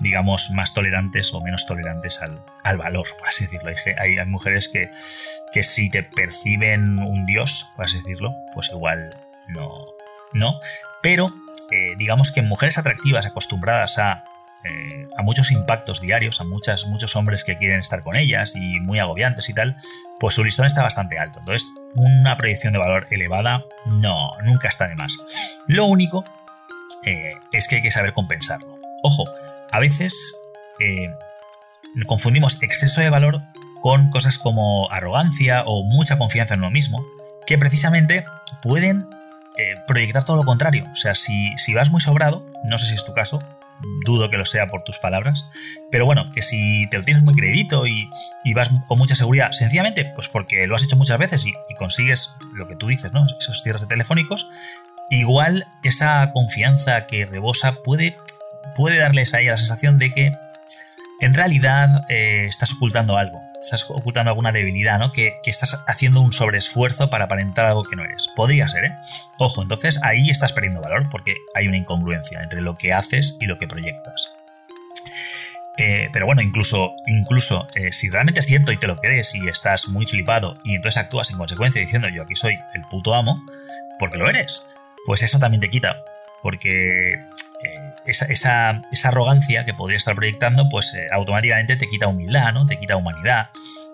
[0.00, 3.70] digamos, más tolerantes o menos tolerantes al, valor, por así decirlo.
[3.98, 4.90] Hay, hay, mujeres que,
[5.52, 9.14] que si te perciben un dios, por así decirlo, pues igual
[9.48, 9.72] no.
[10.32, 10.60] no.
[11.02, 11.32] Pero
[11.70, 14.24] eh, digamos que mujeres atractivas, acostumbradas a
[14.64, 18.80] eh, a muchos impactos diarios, a muchas, muchos hombres que quieren estar con ellas y
[18.80, 19.76] muy agobiantes y tal,
[20.18, 21.38] pues su listón está bastante alto.
[21.38, 25.16] Entonces, una proyección de valor elevada, no, nunca está de más.
[25.68, 26.24] Lo único
[27.04, 28.78] eh, es que hay que saber compensarlo.
[29.04, 29.24] Ojo,
[29.70, 30.36] a veces
[32.06, 33.40] confundimos exceso de valor
[33.80, 37.06] con cosas como arrogancia o mucha confianza en uno mismo,
[37.46, 38.24] que precisamente
[38.60, 39.06] pueden
[39.86, 40.84] proyectar todo lo contrario.
[40.92, 43.42] O sea, si, si vas muy sobrado, no sé si es tu caso,
[44.04, 45.50] dudo que lo sea por tus palabras,
[45.90, 48.08] pero bueno, que si te lo tienes muy crédito y,
[48.54, 52.66] vas con mucha seguridad, sencillamente, pues porque lo has hecho muchas veces y, consigues lo
[52.66, 53.24] que tú dices, ¿no?
[53.24, 54.50] Esos cierres telefónicos,
[55.10, 58.16] igual esa confianza que rebosa puede,
[58.74, 60.32] puede darles ahí la sensación de que
[61.20, 65.12] en realidad eh, estás ocultando algo, estás ocultando alguna debilidad, ¿no?
[65.12, 68.28] Que, estás haciendo un sobreesfuerzo para aparentar algo que no eres.
[68.36, 68.94] Podría ser, ¿eh?
[69.38, 73.46] Ojo, entonces ahí estás perdiendo valor porque hay una incongruencia entre lo que haces y
[73.46, 74.34] lo que proyectas.
[75.78, 79.48] Eh, pero bueno, incluso, incluso eh, si realmente es cierto y te lo crees y
[79.48, 83.40] estás muy flipado y entonces actúas en consecuencia diciendo yo aquí soy el puto amo,
[84.00, 84.68] porque lo eres,
[85.06, 85.96] pues eso también te quita.
[86.42, 87.12] Porque
[88.08, 92.66] esa, arrogancia que podría estar proyectando, pues eh, automáticamente te quita humildad, ¿no?
[92.66, 93.50] Te quita humanidad,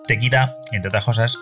[0.07, 1.37] te quita, entre otras cosas,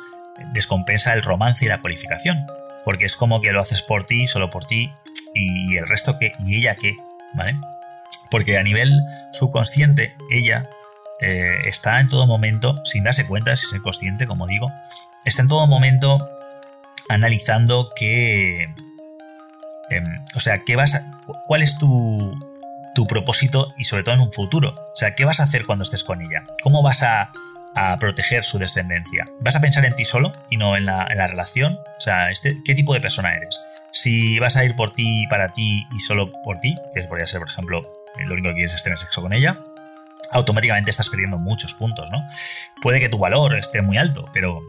[0.54, 2.46] descompensa el romance y la cualificación.
[2.84, 4.92] Porque es como que lo haces por ti, solo por ti,
[5.34, 6.96] y el resto qué, y ella qué,
[7.34, 7.56] ¿vale?
[8.30, 8.92] Porque a nivel
[9.32, 10.64] subconsciente, ella
[11.22, 14.68] eh, está en todo momento, sin darse cuenta, si es consciente, como digo,
[15.26, 16.28] está en todo momento
[17.10, 18.74] analizando qué.
[19.90, 21.06] Em, o sea, qué vas
[21.46, 22.53] ¿cuál es tu,
[22.94, 24.76] tu propósito y sobre todo en un futuro.
[24.76, 26.46] O sea, ¿qué vas a hacer cuando estés con ella?
[26.62, 27.32] ¿Cómo vas a,
[28.00, 29.26] proteger su descendencia?
[29.40, 31.74] ¿Vas a pensar en ti solo y no en la, relación?
[31.98, 33.60] O sea, este, ¿qué tipo de persona eres?
[33.92, 37.40] Si vas a ir por ti, para ti y solo por ti, que podría ser,
[37.40, 37.82] por ejemplo,
[38.20, 39.58] eh, lo único que quieres es tener sexo con ella,
[40.32, 42.24] automáticamente estás perdiendo muchos puntos, ¿no?
[42.82, 44.62] Puede que tu valor esté muy alto, pero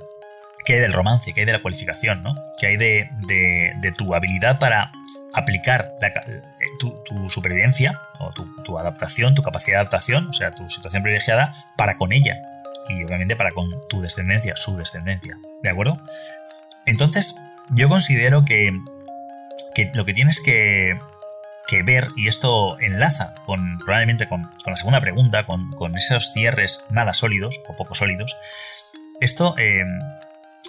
[0.64, 1.34] ¿qué hay del romance?
[1.34, 2.34] ¿Qué hay de la cualificación, ¿no?
[2.58, 4.92] ¿Qué hay de, de tu habilidad para
[5.35, 5.92] aplicar
[6.79, 11.97] tu, supervivencia o tu, adaptación, tu capacidad de adaptación, o sea, tu situación privilegiada para
[11.97, 12.40] con ella
[12.88, 15.99] y obviamente para con tu descendencia, su descendencia, ¿de acuerdo?
[16.87, 18.79] Entonces, yo considero que,
[19.94, 20.99] lo que tienes que,
[21.85, 27.61] ver, y esto enlaza con probablemente con, la segunda pregunta, con, esos cierres nada sólidos
[27.66, 28.37] o poco sólidos,
[29.20, 29.85] esto eh,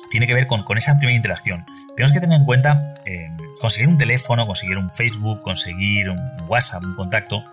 [0.10, 1.66] tiene que ver con, esa primera interacción.
[1.96, 3.30] Tenemos que tener en cuenta eh,
[3.62, 7.44] conseguir un teléfono, conseguir un Facebook, conseguir un WhatsApp, un contacto.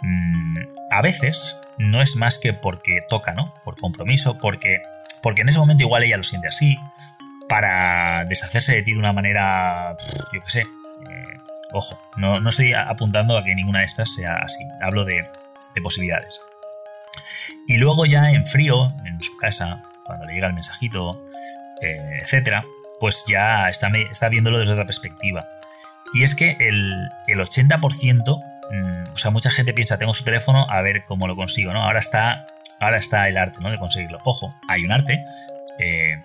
[0.00, 0.56] Mm,
[0.90, 3.52] a veces no es más que porque toca, ¿no?
[3.64, 4.80] Por compromiso, porque,
[5.22, 6.76] porque en ese momento igual ella lo siente así,
[7.48, 9.96] para deshacerse de ti de una manera,
[10.32, 10.60] yo qué sé.
[10.60, 11.38] Eh,
[11.72, 14.64] ojo, no, no, estoy apuntando a que ninguna de estas sea así.
[14.80, 15.26] Hablo de,
[15.74, 16.40] de posibilidades.
[17.68, 21.22] Y luego ya en frío, en su casa, cuando le llega el mensajito,
[21.82, 22.64] eh, etcétera,
[23.00, 25.44] pues ya está, está viéndolo desde otra perspectiva.
[26.14, 30.80] Y es que el, 80%, mm, o sea, mucha gente piensa, tengo su teléfono, a
[30.82, 31.82] ver cómo lo consigo, ¿no?
[31.82, 32.46] Ahora está,
[32.80, 33.70] ahora está el arte, ¿no?
[33.70, 34.18] De conseguirlo.
[34.24, 35.24] Ojo, hay un arte,
[35.78, 36.22] eh,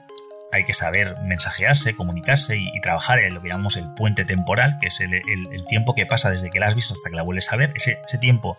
[0.54, 4.88] hay que saber mensajearse, comunicarse y, trabajar en lo que llamamos el puente temporal, que
[4.88, 5.22] es el,
[5.68, 7.74] tiempo que pasa desde que la has visto hasta que la vuelves a ver.
[7.76, 8.58] Ese, tiempo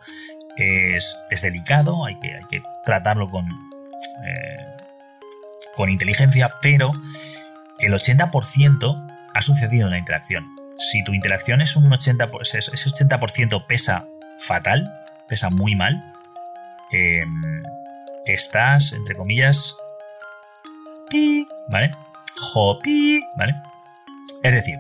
[0.57, 4.57] es, delicado, hay que, hay que tratarlo con, eh,
[5.77, 6.92] con inteligencia, pero
[7.83, 10.47] el 80% ha sucedido en la interacción.
[10.79, 14.90] Si tu interacción es un 80%, ese 80% pesa fatal,
[15.29, 16.03] pesa muy mal,
[16.90, 17.62] em,
[18.25, 19.77] estás, entre comillas,
[21.11, 21.90] pi, ¿vale?
[22.37, 23.55] Jopi, ¿vale?
[24.42, 24.79] Es decir,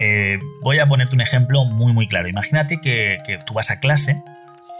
[0.00, 2.28] eh, voy a ponerte un ejemplo muy, muy claro.
[2.28, 4.22] Imagínate que, tú vas a clase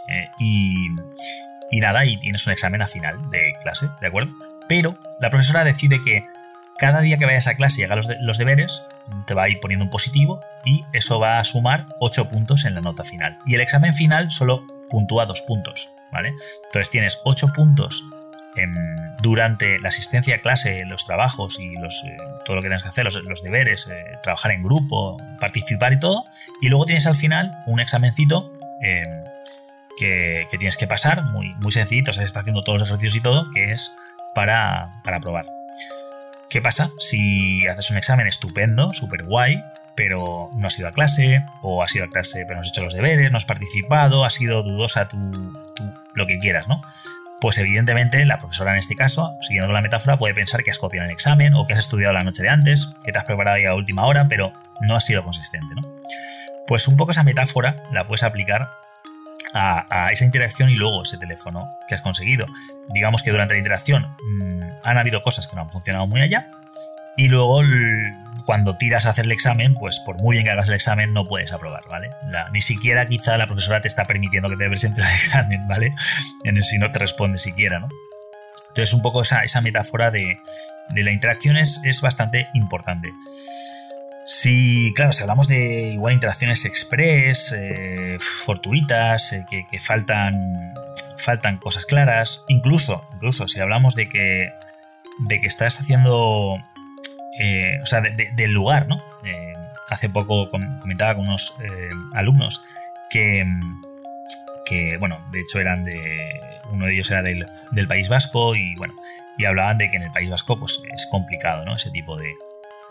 [0.09, 0.87] eh, y,
[1.71, 4.31] y nada, y tienes un examen a final de clase, ¿de acuerdo?
[4.67, 6.25] Pero la profesora decide que
[6.77, 8.87] cada día que vayas a clase y hagas los, deberes,
[9.27, 12.75] te va a ir poniendo un positivo y eso va a sumar 8 puntos en
[12.75, 13.37] la nota final.
[13.45, 16.33] Y el examen final solo puntúa 2 puntos, ¿vale?
[16.65, 18.03] Entonces tienes 8 puntos
[19.21, 22.89] durante la asistencia a clase, los trabajos y los, eh, todo lo que tienes que
[22.89, 26.25] hacer, los, deberes, eh, trabajar en grupo, participar y todo.
[26.61, 29.23] Y luego tienes al final un examencito em,
[29.97, 33.21] que, tienes que pasar, muy, muy sencillito, o sea, está haciendo todos los ejercicios y
[33.21, 33.91] todo, que es
[34.33, 35.45] para, para probar.
[36.49, 39.61] ¿Qué pasa si haces un examen estupendo, súper guay,
[39.95, 42.83] pero no has ido a clase, o has ido a clase pero no has hecho
[42.83, 45.17] los deberes, no has participado, has sido dudosa tu,
[46.13, 46.81] lo que quieras, ¿no?
[47.41, 51.07] Pues evidentemente la profesora en este caso, siguiendo la metáfora, puede pensar que has copiado
[51.07, 53.69] el examen o que has estudiado la noche de antes, que te has preparado ya
[53.69, 55.81] a última hora, pero no has sido consistente, ¿no?
[56.67, 58.69] Pues un poco esa metáfora la puedes aplicar
[59.53, 62.45] a, esa interacción y luego ese teléfono que has conseguido.
[62.89, 66.47] Digamos que durante la interacción mm, han habido cosas que no han funcionado muy allá
[67.17, 67.61] y luego
[68.45, 71.25] cuando tiras a hacer el examen, pues por muy bien que hagas el examen no
[71.25, 72.09] puedes aprobar, ¿vale?
[72.51, 75.95] ni siquiera quizá la profesora te está permitiendo que te presentes el examen, ¿vale?
[76.43, 77.87] En si no te responde siquiera, ¿no?
[78.69, 80.37] Entonces un poco esa, esa metáfora de,
[80.89, 83.13] de la interacción es, es bastante importante.
[84.25, 90.73] Si, claro, si hablamos de igual interacciones express, eh, fortuitas, eh, que, faltan,
[91.17, 94.51] faltan cosas claras, incluso, incluso si hablamos de que,
[95.19, 96.57] de que estás haciendo,
[97.39, 99.01] eh, o sea, del lugar, ¿no?
[99.91, 101.55] hace poco comentaba con unos
[102.15, 102.65] alumnos
[103.11, 103.45] que,
[104.65, 106.17] que, bueno, de hecho eran de,
[106.71, 108.95] uno de ellos era del, del País Vasco y, bueno,
[109.37, 111.75] y hablaban de que en el País Vasco pues es complicado, ¿no?
[111.75, 112.33] Ese tipo de,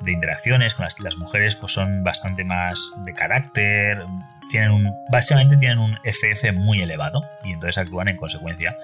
[0.00, 4.04] de interacciones con las, las mujeres pues son bastante más de carácter,
[4.50, 8.76] tienen un, básicamente tienen un FF muy elevado y entonces actúan en consecuencia.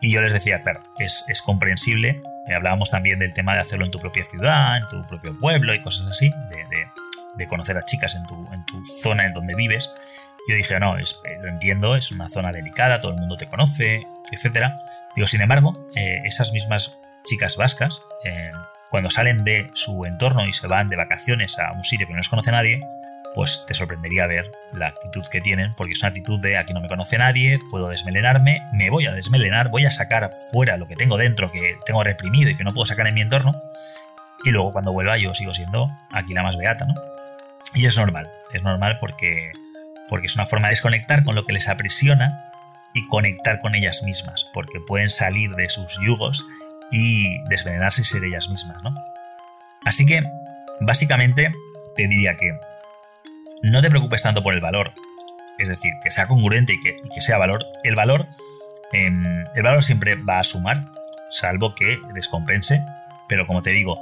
[0.00, 2.20] Y yo les decía, claro, es, es comprensible.
[2.46, 5.74] Eh, hablábamos también del tema de hacerlo en tu propia ciudad, en tu propio pueblo
[5.74, 6.86] y cosas así, de,
[7.36, 9.92] de, conocer a chicas en tu, en tu zona en donde vives.
[10.48, 13.46] Yo dije, no, es, eh, lo entiendo, es una zona delicada, todo el mundo te
[13.46, 14.72] conoce, etc.
[15.14, 18.02] Digo, sin embargo, eh, esas mismas chicas vascas,
[18.90, 22.18] cuando salen de su entorno y se van de vacaciones a un sitio que no
[22.18, 22.80] les conoce nadie,
[23.34, 26.80] pues te sorprendería ver la actitud que tienen, porque es una actitud de aquí no
[26.80, 30.96] me conoce nadie, puedo desmelenarme, me voy a desmelenar, voy a sacar fuera lo que
[30.96, 33.52] tengo dentro, que tengo reprimido y que no puedo sacar en mi entorno,
[34.44, 36.94] y luego cuando vuelva yo sigo siendo aquí la más beata, ¿no?
[37.74, 39.52] Y es normal, es normal porque,
[40.08, 42.50] porque es una forma de desconectar con lo que les aprisiona
[42.94, 46.46] y conectar con ellas mismas, porque pueden salir de sus yugos
[46.90, 48.94] y desvenenarse y ser ellas mismas, ¿no?
[49.84, 50.22] Así que,
[50.80, 51.52] básicamente,
[51.96, 52.58] te diría que
[53.62, 54.92] no te preocupes tanto por el valor,
[55.58, 57.64] es decir, que sea congruente y que, sea valor.
[57.84, 58.26] El valor,
[58.92, 60.84] em, el valor siempre va a sumar,
[61.30, 62.84] salvo que descompense,
[63.28, 64.00] pero como te digo,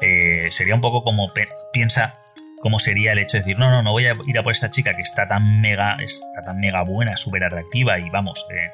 [0.00, 1.32] eh, sería un poco como
[1.72, 2.14] piensa
[2.60, 4.70] cómo sería el hecho de decir, no, no, no voy a ir a por esta
[4.70, 8.70] chica que está tan mega, está tan mega buena, súper atractiva y vamos, eh,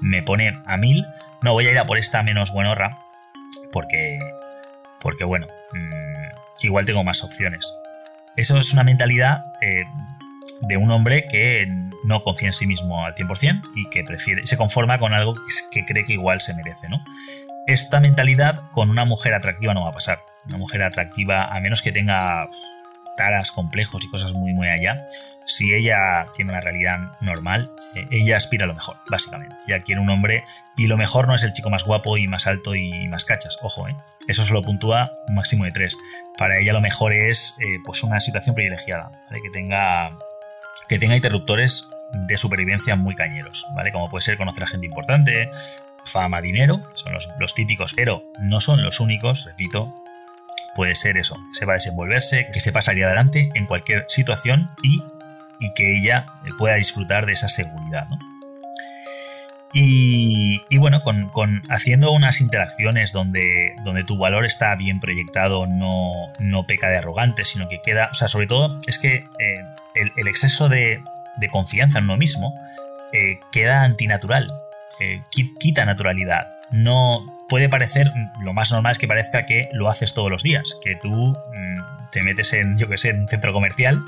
[0.00, 1.04] me pone a mil,
[1.42, 2.98] no, voy a ir a por esta menos buenorra,
[3.72, 4.18] porque,
[5.00, 7.72] porque bueno, mm, igual tengo más opciones.
[8.36, 9.84] Eso es una mentalidad eh,
[10.62, 11.68] de un hombre que
[12.04, 15.34] no confía en sí mismo al 100% y que prefiere, se conforma con algo
[15.72, 17.02] que, cree que igual se merece, ¿no?
[17.66, 20.20] Esta mentalidad con una mujer atractiva no va a pasar.
[20.46, 22.48] Una mujer atractiva, a menos que tenga
[23.16, 24.96] taras, complejos y cosas muy, muy allá,
[25.48, 29.56] si ella tiene una realidad normal, eh, ella aspira a lo mejor, básicamente.
[29.66, 30.44] Ella quiere un hombre
[30.76, 33.58] y lo mejor no es el chico más guapo y más alto y más cachas,
[33.62, 33.96] ojo, ¿eh?
[34.28, 35.96] eso solo puntúa un máximo de tres.
[36.36, 40.16] Para ella lo mejor es eh, pues una situación privilegiada, que, tenga,
[40.88, 43.90] que tenga interruptores de supervivencia muy cañeros, ¿vale?
[43.90, 45.50] Como puede ser conocer a gente importante,
[46.04, 49.94] fama, dinero, son los, típicos, pero no son los únicos, repito,
[50.74, 55.02] puede ser eso, que sepa desenvolverse, que sepa salir adelante en cualquier situación y
[55.60, 58.06] y que ella eh, pueda disfrutar de esa seguridad.
[58.08, 58.18] ¿no?
[59.74, 66.66] Y, bueno, con, haciendo unas interacciones donde, donde tu valor está bien proyectado, no, no
[66.66, 70.68] peca de arrogante, sino que queda, o sea, sobre todo es que eh, el, exceso
[70.68, 71.02] de,
[71.50, 72.54] confianza en uno mismo
[73.12, 74.50] eh, queda antinatural,
[75.60, 76.46] quita naturalidad.
[76.72, 80.78] No puede parecer, lo más normal es que parezca que lo haces todos los días,
[80.82, 84.02] que tú mm, te metes en, yo que sé, en un centro comercial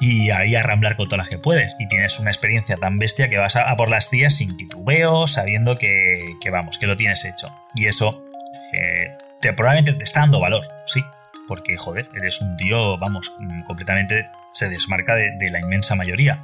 [0.00, 1.76] y ahí a ramblar con todas las que puedes.
[1.78, 5.76] Y tienes una experiencia tan bestia que vas a, por las tías sin titubeo, sabiendo
[5.76, 7.54] que, vamos, que lo tienes hecho.
[7.74, 8.24] Y eso
[8.72, 11.04] eh, te, probablemente te está dando valor, sí.
[11.46, 16.42] Porque, joder, eres un tío, vamos, mm, completamente se desmarca de, la inmensa mayoría.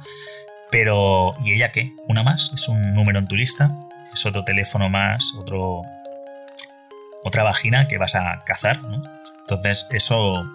[0.69, 1.93] Pero, ¿y ella qué?
[2.07, 2.51] ¿Una más?
[2.53, 3.71] ¿Es un número en tu lista?
[4.13, 5.33] ¿Es otro teléfono más?
[5.37, 5.81] ¿Otro.
[7.27, 8.81] Otra vagina que vas a cazar?
[8.81, 9.01] ¿no?
[9.41, 10.45] Entonces, eso.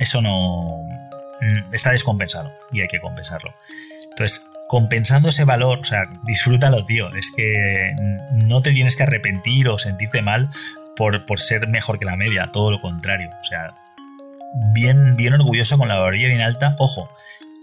[0.00, 0.86] Eso no
[1.40, 3.54] Mm, está descompensado y hay que compensarlo.
[4.10, 7.08] Entonces, compensando ese valor, o sea, disfrútalo, tío.
[7.14, 7.94] Es que
[8.32, 10.48] no te tienes que arrepentir o sentirte mal
[10.96, 13.30] por, por ser mejor que la media, todo lo contrario.
[13.40, 13.74] O sea,
[14.72, 17.08] bien, bien orgulloso con la varilla bien alta, ojo,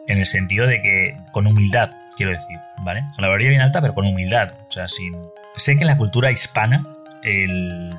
[0.07, 3.03] en el sentido de que con humildad, quiero decir, ¿vale?
[3.15, 4.53] Con la varilla bien alta, pero con humildad.
[4.67, 5.13] O sea, sin.
[5.57, 6.83] Sé que en la cultura hispana,
[7.25, 7.97] el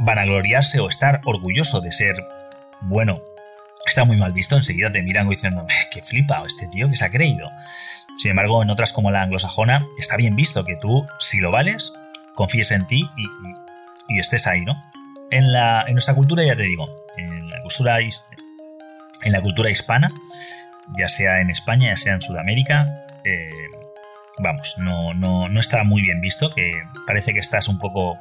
[0.00, 2.16] vanagloriarse o estar orgulloso de ser
[2.82, 3.22] bueno
[3.86, 7.10] está muy mal visto, enseguida te miran diciendo, qué flipa este tío que se ha
[7.10, 7.50] creído.
[8.16, 11.92] Sin embargo, en otras como la anglosajona, está bien visto que tú, si lo vales,
[12.34, 13.08] confíes en ti
[14.08, 14.74] y, estés ahí, ¿no?
[15.30, 20.12] En, la, en nuestra cultura, ya te digo, en la cultura, en la cultura hispana,
[20.98, 22.86] ya sea en España, ya sea en Sudamérica,
[23.24, 23.50] eh,
[24.38, 26.72] vamos, no, no, no está muy bien visto, que
[27.06, 28.18] parece que estás un poco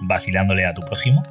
[0.00, 1.22] vacilándole a tu prójimo.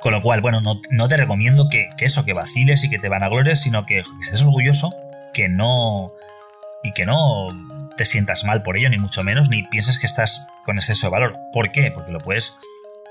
[0.00, 3.22] Con lo cual, bueno, no, te recomiendo que, eso, que vaciles y que te van
[3.22, 4.94] a glorias, sino que, estés orgulloso,
[5.34, 6.12] que no.
[6.82, 7.48] y que no
[7.96, 11.12] te sientas mal por ello, ni mucho menos, ni pienses que estás con exceso de
[11.12, 11.36] valor.
[11.52, 11.90] ¿Por qué?
[11.90, 12.58] Porque lo puedes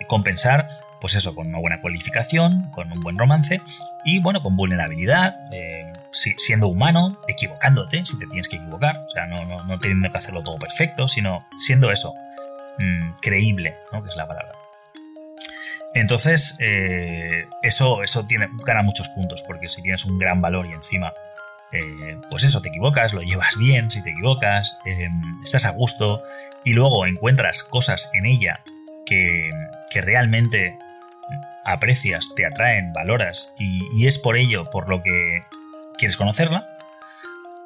[0.08, 0.70] compensar
[1.06, 3.62] pues eso, con una buena cualificación, con un buen romance
[4.04, 9.28] y bueno, con vulnerabilidad, eh, siendo humano, equivocándote si te tienes que equivocar, o sea,
[9.28, 12.14] no, no, teniendo que hacerlo todo perfecto, sino siendo eso,
[12.78, 14.04] mm, creíble, ¿no?
[14.04, 14.54] que es la palabra.
[15.94, 20.74] Entonces, eh, eso, eso tiene, gana muchos puntos, porque si tienes un gran valor y
[20.74, 21.14] encima,
[21.72, 24.78] eh, pues eso, te equivocas, lo llevas bien, si te equivocas,
[25.44, 26.22] estás a gusto
[26.66, 28.62] y luego encuentras cosas en ella
[29.06, 29.50] que,
[29.92, 30.78] que realmente
[31.66, 35.44] aprecias, te atraen, valoras y, es por ello por lo que
[35.98, 36.66] quieres conocerla,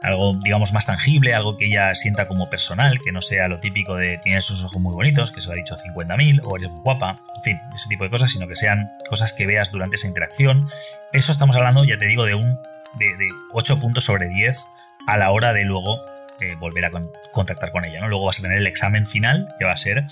[0.01, 3.95] algo digamos más tangible, algo que ella sienta como personal, que no sea lo típico
[3.95, 6.81] de tienes esos ojos muy bonitos, que se lo ha dicho 50.000, o eres muy
[6.81, 10.07] guapa, en fin, ese tipo de cosas, sino que sean cosas que veas durante esa
[10.07, 10.67] interacción.
[11.11, 12.57] Eso estamos hablando, ya te digo, de un
[12.95, 14.65] de, 8 puntos sobre 10
[15.07, 15.99] a la hora de luego
[16.39, 16.91] eh, volver a
[17.31, 17.99] contactar con ella.
[17.99, 18.07] ¿no?
[18.07, 20.05] Luego vas a tener el examen final, que va a ser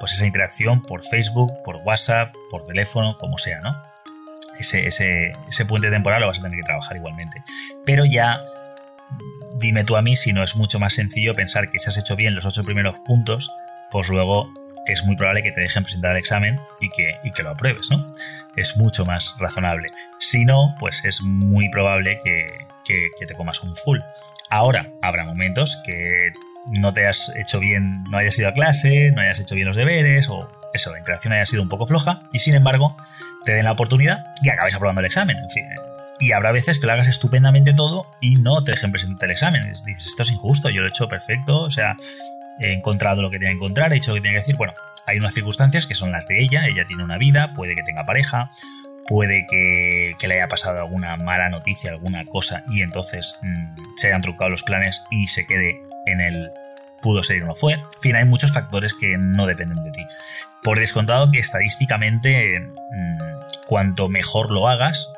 [0.00, 3.76] pues esa interacción por Facebook, por WhatsApp, por teléfono, como sea, ¿no?
[4.58, 7.42] Ese, ese, ese puente temporal lo vas a tener que trabajar igualmente.
[7.84, 8.42] Pero ya
[9.58, 12.16] dime tú a mí si no es mucho más sencillo pensar que si has hecho
[12.16, 13.50] bien los ocho primeros puntos,
[13.90, 14.52] pues luego
[14.86, 17.90] es muy probable que te dejen presentar el examen y que, y que lo apruebes,
[17.90, 18.12] ¿no?
[18.56, 19.90] Es mucho más razonable.
[20.18, 23.98] Si no, pues es muy probable que, que, te comas un full.
[24.48, 26.32] Ahora, habrá momentos que
[26.66, 29.76] no te has hecho bien, no hayas ido a clase, no hayas hecho bien los
[29.76, 32.96] deberes o eso, la interacción haya sido un poco floja y sin embargo
[33.44, 35.36] te den la oportunidad y acabes aprobando el examen.
[35.36, 35.64] En fin,
[36.18, 39.72] y habrá veces que lo hagas estupendamente todo y no te dejen presentar el examen.
[39.84, 41.96] Dices, esto es injusto, yo lo he hecho perfecto, o sea,
[42.58, 44.56] he encontrado lo que tenía que encontrar, he hecho lo que tenía que decir.
[44.56, 44.74] Bueno,
[45.06, 48.06] hay unas circunstancias que son las de ella, ella tiene una vida, puede que tenga
[48.06, 48.50] pareja,
[49.06, 54.22] puede que, le haya pasado alguna mala noticia, alguna cosa, y entonces mm, se hayan
[54.22, 56.50] trucado los planes y se quede en el
[57.02, 57.74] pudo ser y no fue.
[57.74, 60.04] En fin, hay muchos factores que no dependen de ti.
[60.62, 63.18] Por descontado que estadísticamente, mm,
[63.66, 65.12] cuanto mejor lo hagas,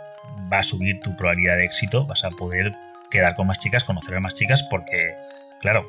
[0.52, 2.72] va a subir tu probabilidad de éxito, vas a poder
[3.10, 5.14] quedar con más chicas, conocer a más chicas, porque,
[5.60, 5.86] claro,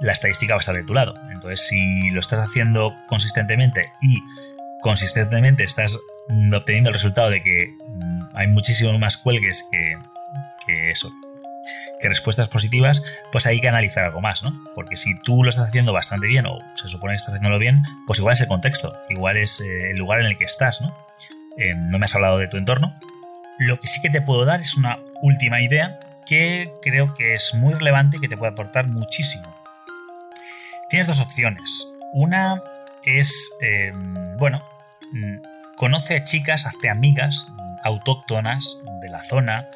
[0.00, 1.14] la estadística va a estar de tu lado.
[1.32, 4.18] Entonces, si lo estás haciendo consistentemente y
[4.80, 5.98] consistentemente estás
[6.52, 9.96] obteniendo el resultado de que mm, hay muchísimos más cuelgues que,
[10.66, 11.12] que eso,
[12.00, 13.02] que respuestas positivas,
[13.32, 14.62] pues hay que analizar algo más, ¿no?
[14.74, 17.82] Porque si tú lo estás haciendo bastante bien o se supone que estás haciéndolo bien,
[18.06, 20.96] pues igual es el contexto, igual es eh, el lugar en el que estás, ¿no?
[21.58, 22.94] Eh, no me has hablado de tu entorno.
[23.58, 27.54] Lo que sí que te puedo dar es una última idea que creo que es
[27.54, 29.54] muy relevante y que te puede aportar muchísimo.
[30.90, 31.86] Tienes dos opciones.
[32.12, 32.62] Una
[33.04, 34.62] es, em, bueno,
[35.12, 35.36] mm,
[35.76, 37.48] conoce a chicas, hazte amigas
[37.82, 39.66] autóctonas de la zona,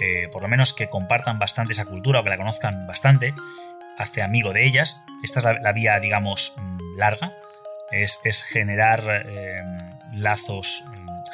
[0.00, 3.34] eh, por lo menos que compartan bastante esa cultura o que la conozcan bastante,
[3.98, 5.02] hazte amigo de ellas.
[5.22, 7.32] Esta es la, vía, digamos, mm, larga.
[7.90, 10.84] Es, generar em, lazos,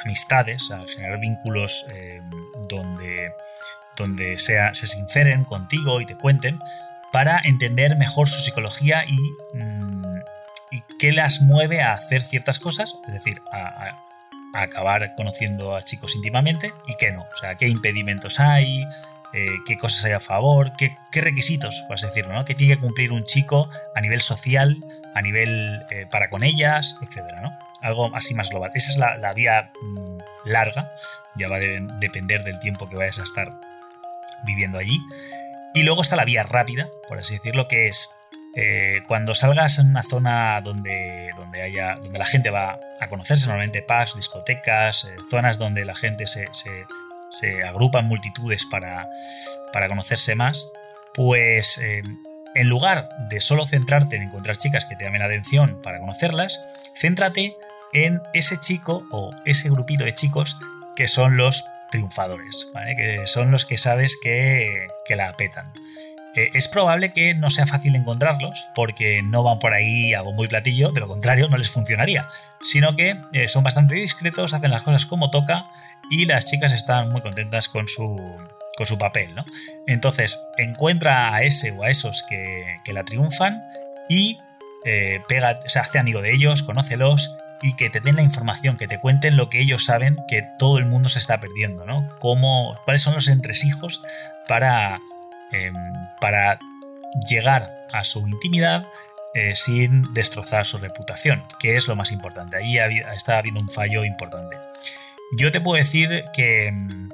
[0.03, 2.29] amistades, generar vínculos em,
[2.67, 3.33] donde,
[3.97, 6.59] donde sea, se sinceren contigo y te cuenten
[7.11, 10.01] para entender mejor su psicología y, mm,
[10.99, 13.97] qué las mueve a hacer ciertas cosas, es decir, a
[14.53, 17.21] acabar conociendo a chicos íntimamente y qué no.
[17.21, 18.83] O sea, qué impedimentos hay,
[19.33, 22.45] eh, qué cosas hay a favor, qué, requisitos, por así decirlo, ¿no?
[22.45, 24.77] qué tiene que cumplir un chico a nivel social,
[25.13, 27.51] a nivel eh, para con ellas, etcétera, ¿no?
[27.81, 28.71] Algo así más global.
[28.73, 30.89] Esa es la, vía mm, larga,
[31.35, 33.51] ya va a depender del tiempo que vayas a estar
[34.45, 34.99] viviendo allí.
[35.73, 38.15] Y luego está la vía rápida, por así decirlo, que es
[38.55, 43.45] eh, cuando salgas en una zona donde, donde, haya, donde la gente va a conocerse,
[43.45, 49.09] normalmente pubs, discotecas, eh, zonas donde la gente se, se, agrupa en multitudes para,
[49.71, 50.69] para, conocerse más,
[51.13, 51.79] pues
[52.55, 56.59] en lugar de solo centrarte en encontrar chicas que te llamen la atención para conocerlas,
[56.95, 57.53] céntrate
[57.93, 60.57] en ese chico o ese grupito de chicos
[60.95, 65.71] que son los triunfadores, que son los que sabes que, que la petan.
[66.35, 70.45] Eh, es probable que no sea fácil encontrarlos porque no van por ahí a bombo
[70.45, 72.27] y platillo, de lo contrario no les funcionaría,
[72.61, 75.65] sino que eh, son bastante discretos, hacen las cosas como toca
[76.09, 78.15] y las chicas están muy contentas con su,
[78.77, 79.33] con su papel.
[79.35, 79.45] ¿no?
[79.87, 83.61] Entonces encuentra a ese o a esos que, la triunfan
[84.09, 84.37] y
[84.85, 88.87] eh, pega, se hace amigo de ellos, conócelos y que te den la información, que
[88.87, 92.09] te cuenten lo que ellos saben que todo el mundo se está perdiendo, ¿no?
[92.19, 94.01] Cómo, cuáles son los entresijos
[94.47, 94.99] para
[95.51, 95.73] Em,
[96.21, 96.59] para
[97.29, 98.85] llegar a su intimidad
[99.33, 102.55] eh, sin destrozar su reputación, que es lo más importante.
[102.55, 102.77] Ahí
[103.13, 104.55] está habiendo un fallo importante.
[105.37, 107.09] Yo te puedo decir que, em,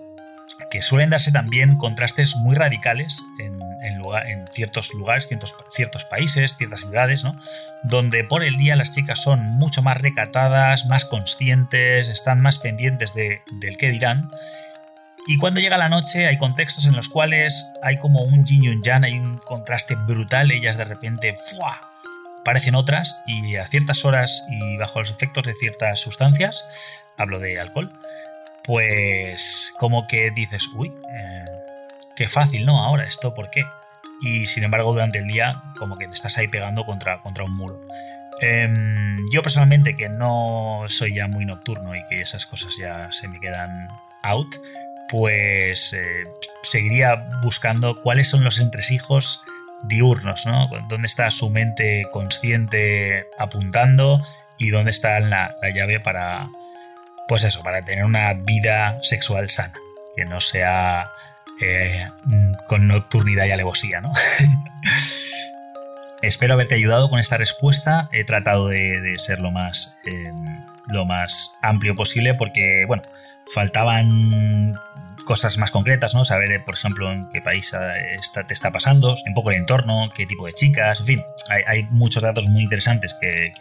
[0.70, 6.82] que suelen darse también contrastes muy radicales en, en, ciertos lugares, ciertos, ciertos, países, ciertas
[6.82, 7.36] ciudades, ¿no?
[7.84, 13.14] Donde por el día las chicas son mucho más recatadas, más conscientes, están más pendientes
[13.14, 14.30] de, del qué dirán.
[15.28, 18.70] Y cuando llega la noche hay contextos en los cuales hay como un yin y
[18.70, 21.82] un yang, hay un contraste brutal, ellas de repente ¡fua!
[22.48, 27.60] parecen otras y a ciertas horas y bajo los efectos de ciertas sustancias, hablo de
[27.60, 27.92] alcohol,
[28.68, 31.46] pues como que dices, uy, eh,
[32.16, 32.84] qué fácil, ¿no?
[32.84, 33.64] Ahora esto, ¿por qué?
[34.22, 37.56] Y sin embargo durante el día como que te estás ahí pegando contra, contra un
[37.56, 37.82] muro.
[38.42, 43.30] Em, yo personalmente que no soy ya muy nocturno y que esas cosas ya se
[43.30, 43.88] me quedan
[44.22, 44.54] out,
[45.10, 46.24] pues eh,
[46.64, 49.44] seguiría buscando cuáles son los entresijos
[49.84, 50.70] diurnos, ¿no?
[50.90, 54.22] ¿Dónde está su mente consciente apuntando
[54.58, 56.50] y dónde está la, la llave para,
[57.28, 59.74] pues eso, para tener una vida sexual sana,
[60.16, 61.10] que no sea
[61.62, 62.08] eh,
[62.68, 64.14] con nocturnidad y alevosía, ¿no?
[66.22, 68.10] Espero haberte ayudado con esta respuesta.
[68.12, 70.32] He tratado de, ser lo más, eh,
[70.88, 73.04] lo más amplio posible porque, bueno,
[73.54, 74.74] faltaban
[75.28, 76.26] cosas más concretas, ¿no?
[76.26, 77.72] Saber, eh, por ejemplo, en qué país
[78.48, 81.24] te está pasando, un poco el entorno, qué tipo de chicas, en fin,
[81.68, 83.52] hay, muchos datos muy interesantes que,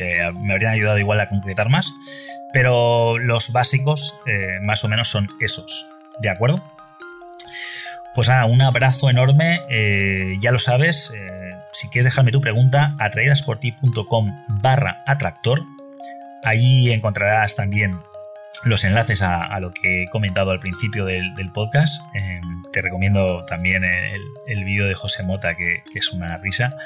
[0.40, 1.92] me habrían ayudado igual a concretar más,
[2.52, 4.18] pero los básicos
[4.62, 5.88] más o menos son esos,
[6.20, 6.62] ¿de acuerdo?
[8.16, 12.96] Pues nada, un abrazo enorme, eh, ya lo sabes, eh, si quieres dejarme tu pregunta,
[12.98, 15.62] atraídasporti.com barra atractor,
[16.42, 17.98] ahí encontrarás también
[18.64, 22.02] los enlaces a, lo que he comentado al principio del, podcast.
[22.14, 22.40] Eh,
[22.72, 26.76] te recomiendo también el, el vídeo de José Mota, que, es una risa.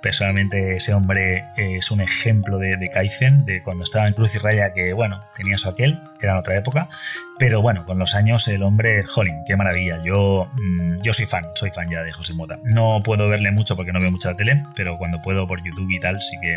[0.00, 4.72] Personalmente ese hombre es un ejemplo de, Kaizen, de cuando estaba en Cruz y Raya,
[4.72, 6.88] que bueno, tenía su aquel, era otra época,
[7.36, 10.00] pero bueno, con los años el hombre, jolín, qué maravilla.
[10.04, 12.60] Yo, mm, yo soy fan, soy fan ya de José Mota.
[12.62, 15.98] No puedo verle mucho porque no veo mucha tele, pero cuando puedo por YouTube y
[15.98, 16.54] tal, sí que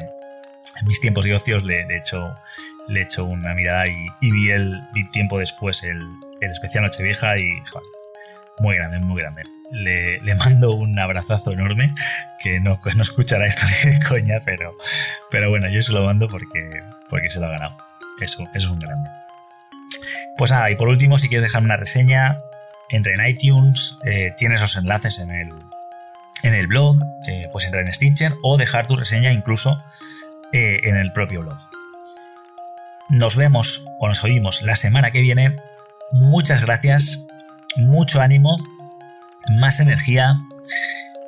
[0.80, 2.36] en mis tiempos de ocios le, le echo,
[2.88, 6.00] le echo una mirada y, vi el vi tiempo después el,
[6.42, 7.50] el especial Nochevieja y
[8.60, 11.94] muy grande, muy grande le, mando un abrazazo enorme,
[12.40, 14.76] que no, no escuchará esto ni de coña, pero,
[15.30, 17.78] pero bueno, yo se lo mando porque, porque se lo ha ganado.
[18.20, 19.10] Eso, es un grande.
[20.38, 22.40] Pues nada, y por último, si quieres dejar una reseña,
[22.90, 25.50] entra en iTunes, eh, tienes los enlaces en el,
[26.44, 26.98] en el blog,
[27.28, 29.84] eh, pues entra en Stitcher o dejar tu reseña incluso
[30.54, 31.58] eh, en el propio blog.
[33.10, 35.56] Nos vemos o nos oímos la semana que viene.
[36.12, 37.26] Muchas gracias,
[37.78, 38.58] mucho ánimo
[39.50, 40.42] más energía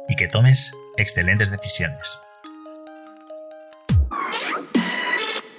[0.08, 2.22] y que tomes excelentes decisiones.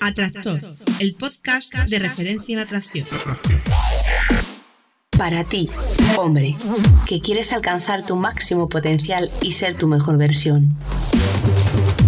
[0.01, 0.61] Atractor,
[1.01, 3.07] el podcast de referencia en atracción.
[5.17, 5.71] Para ti,
[6.19, 6.57] hombre,
[7.07, 10.77] que quieres alcanzar tu máximo potencial y ser tu mejor versión.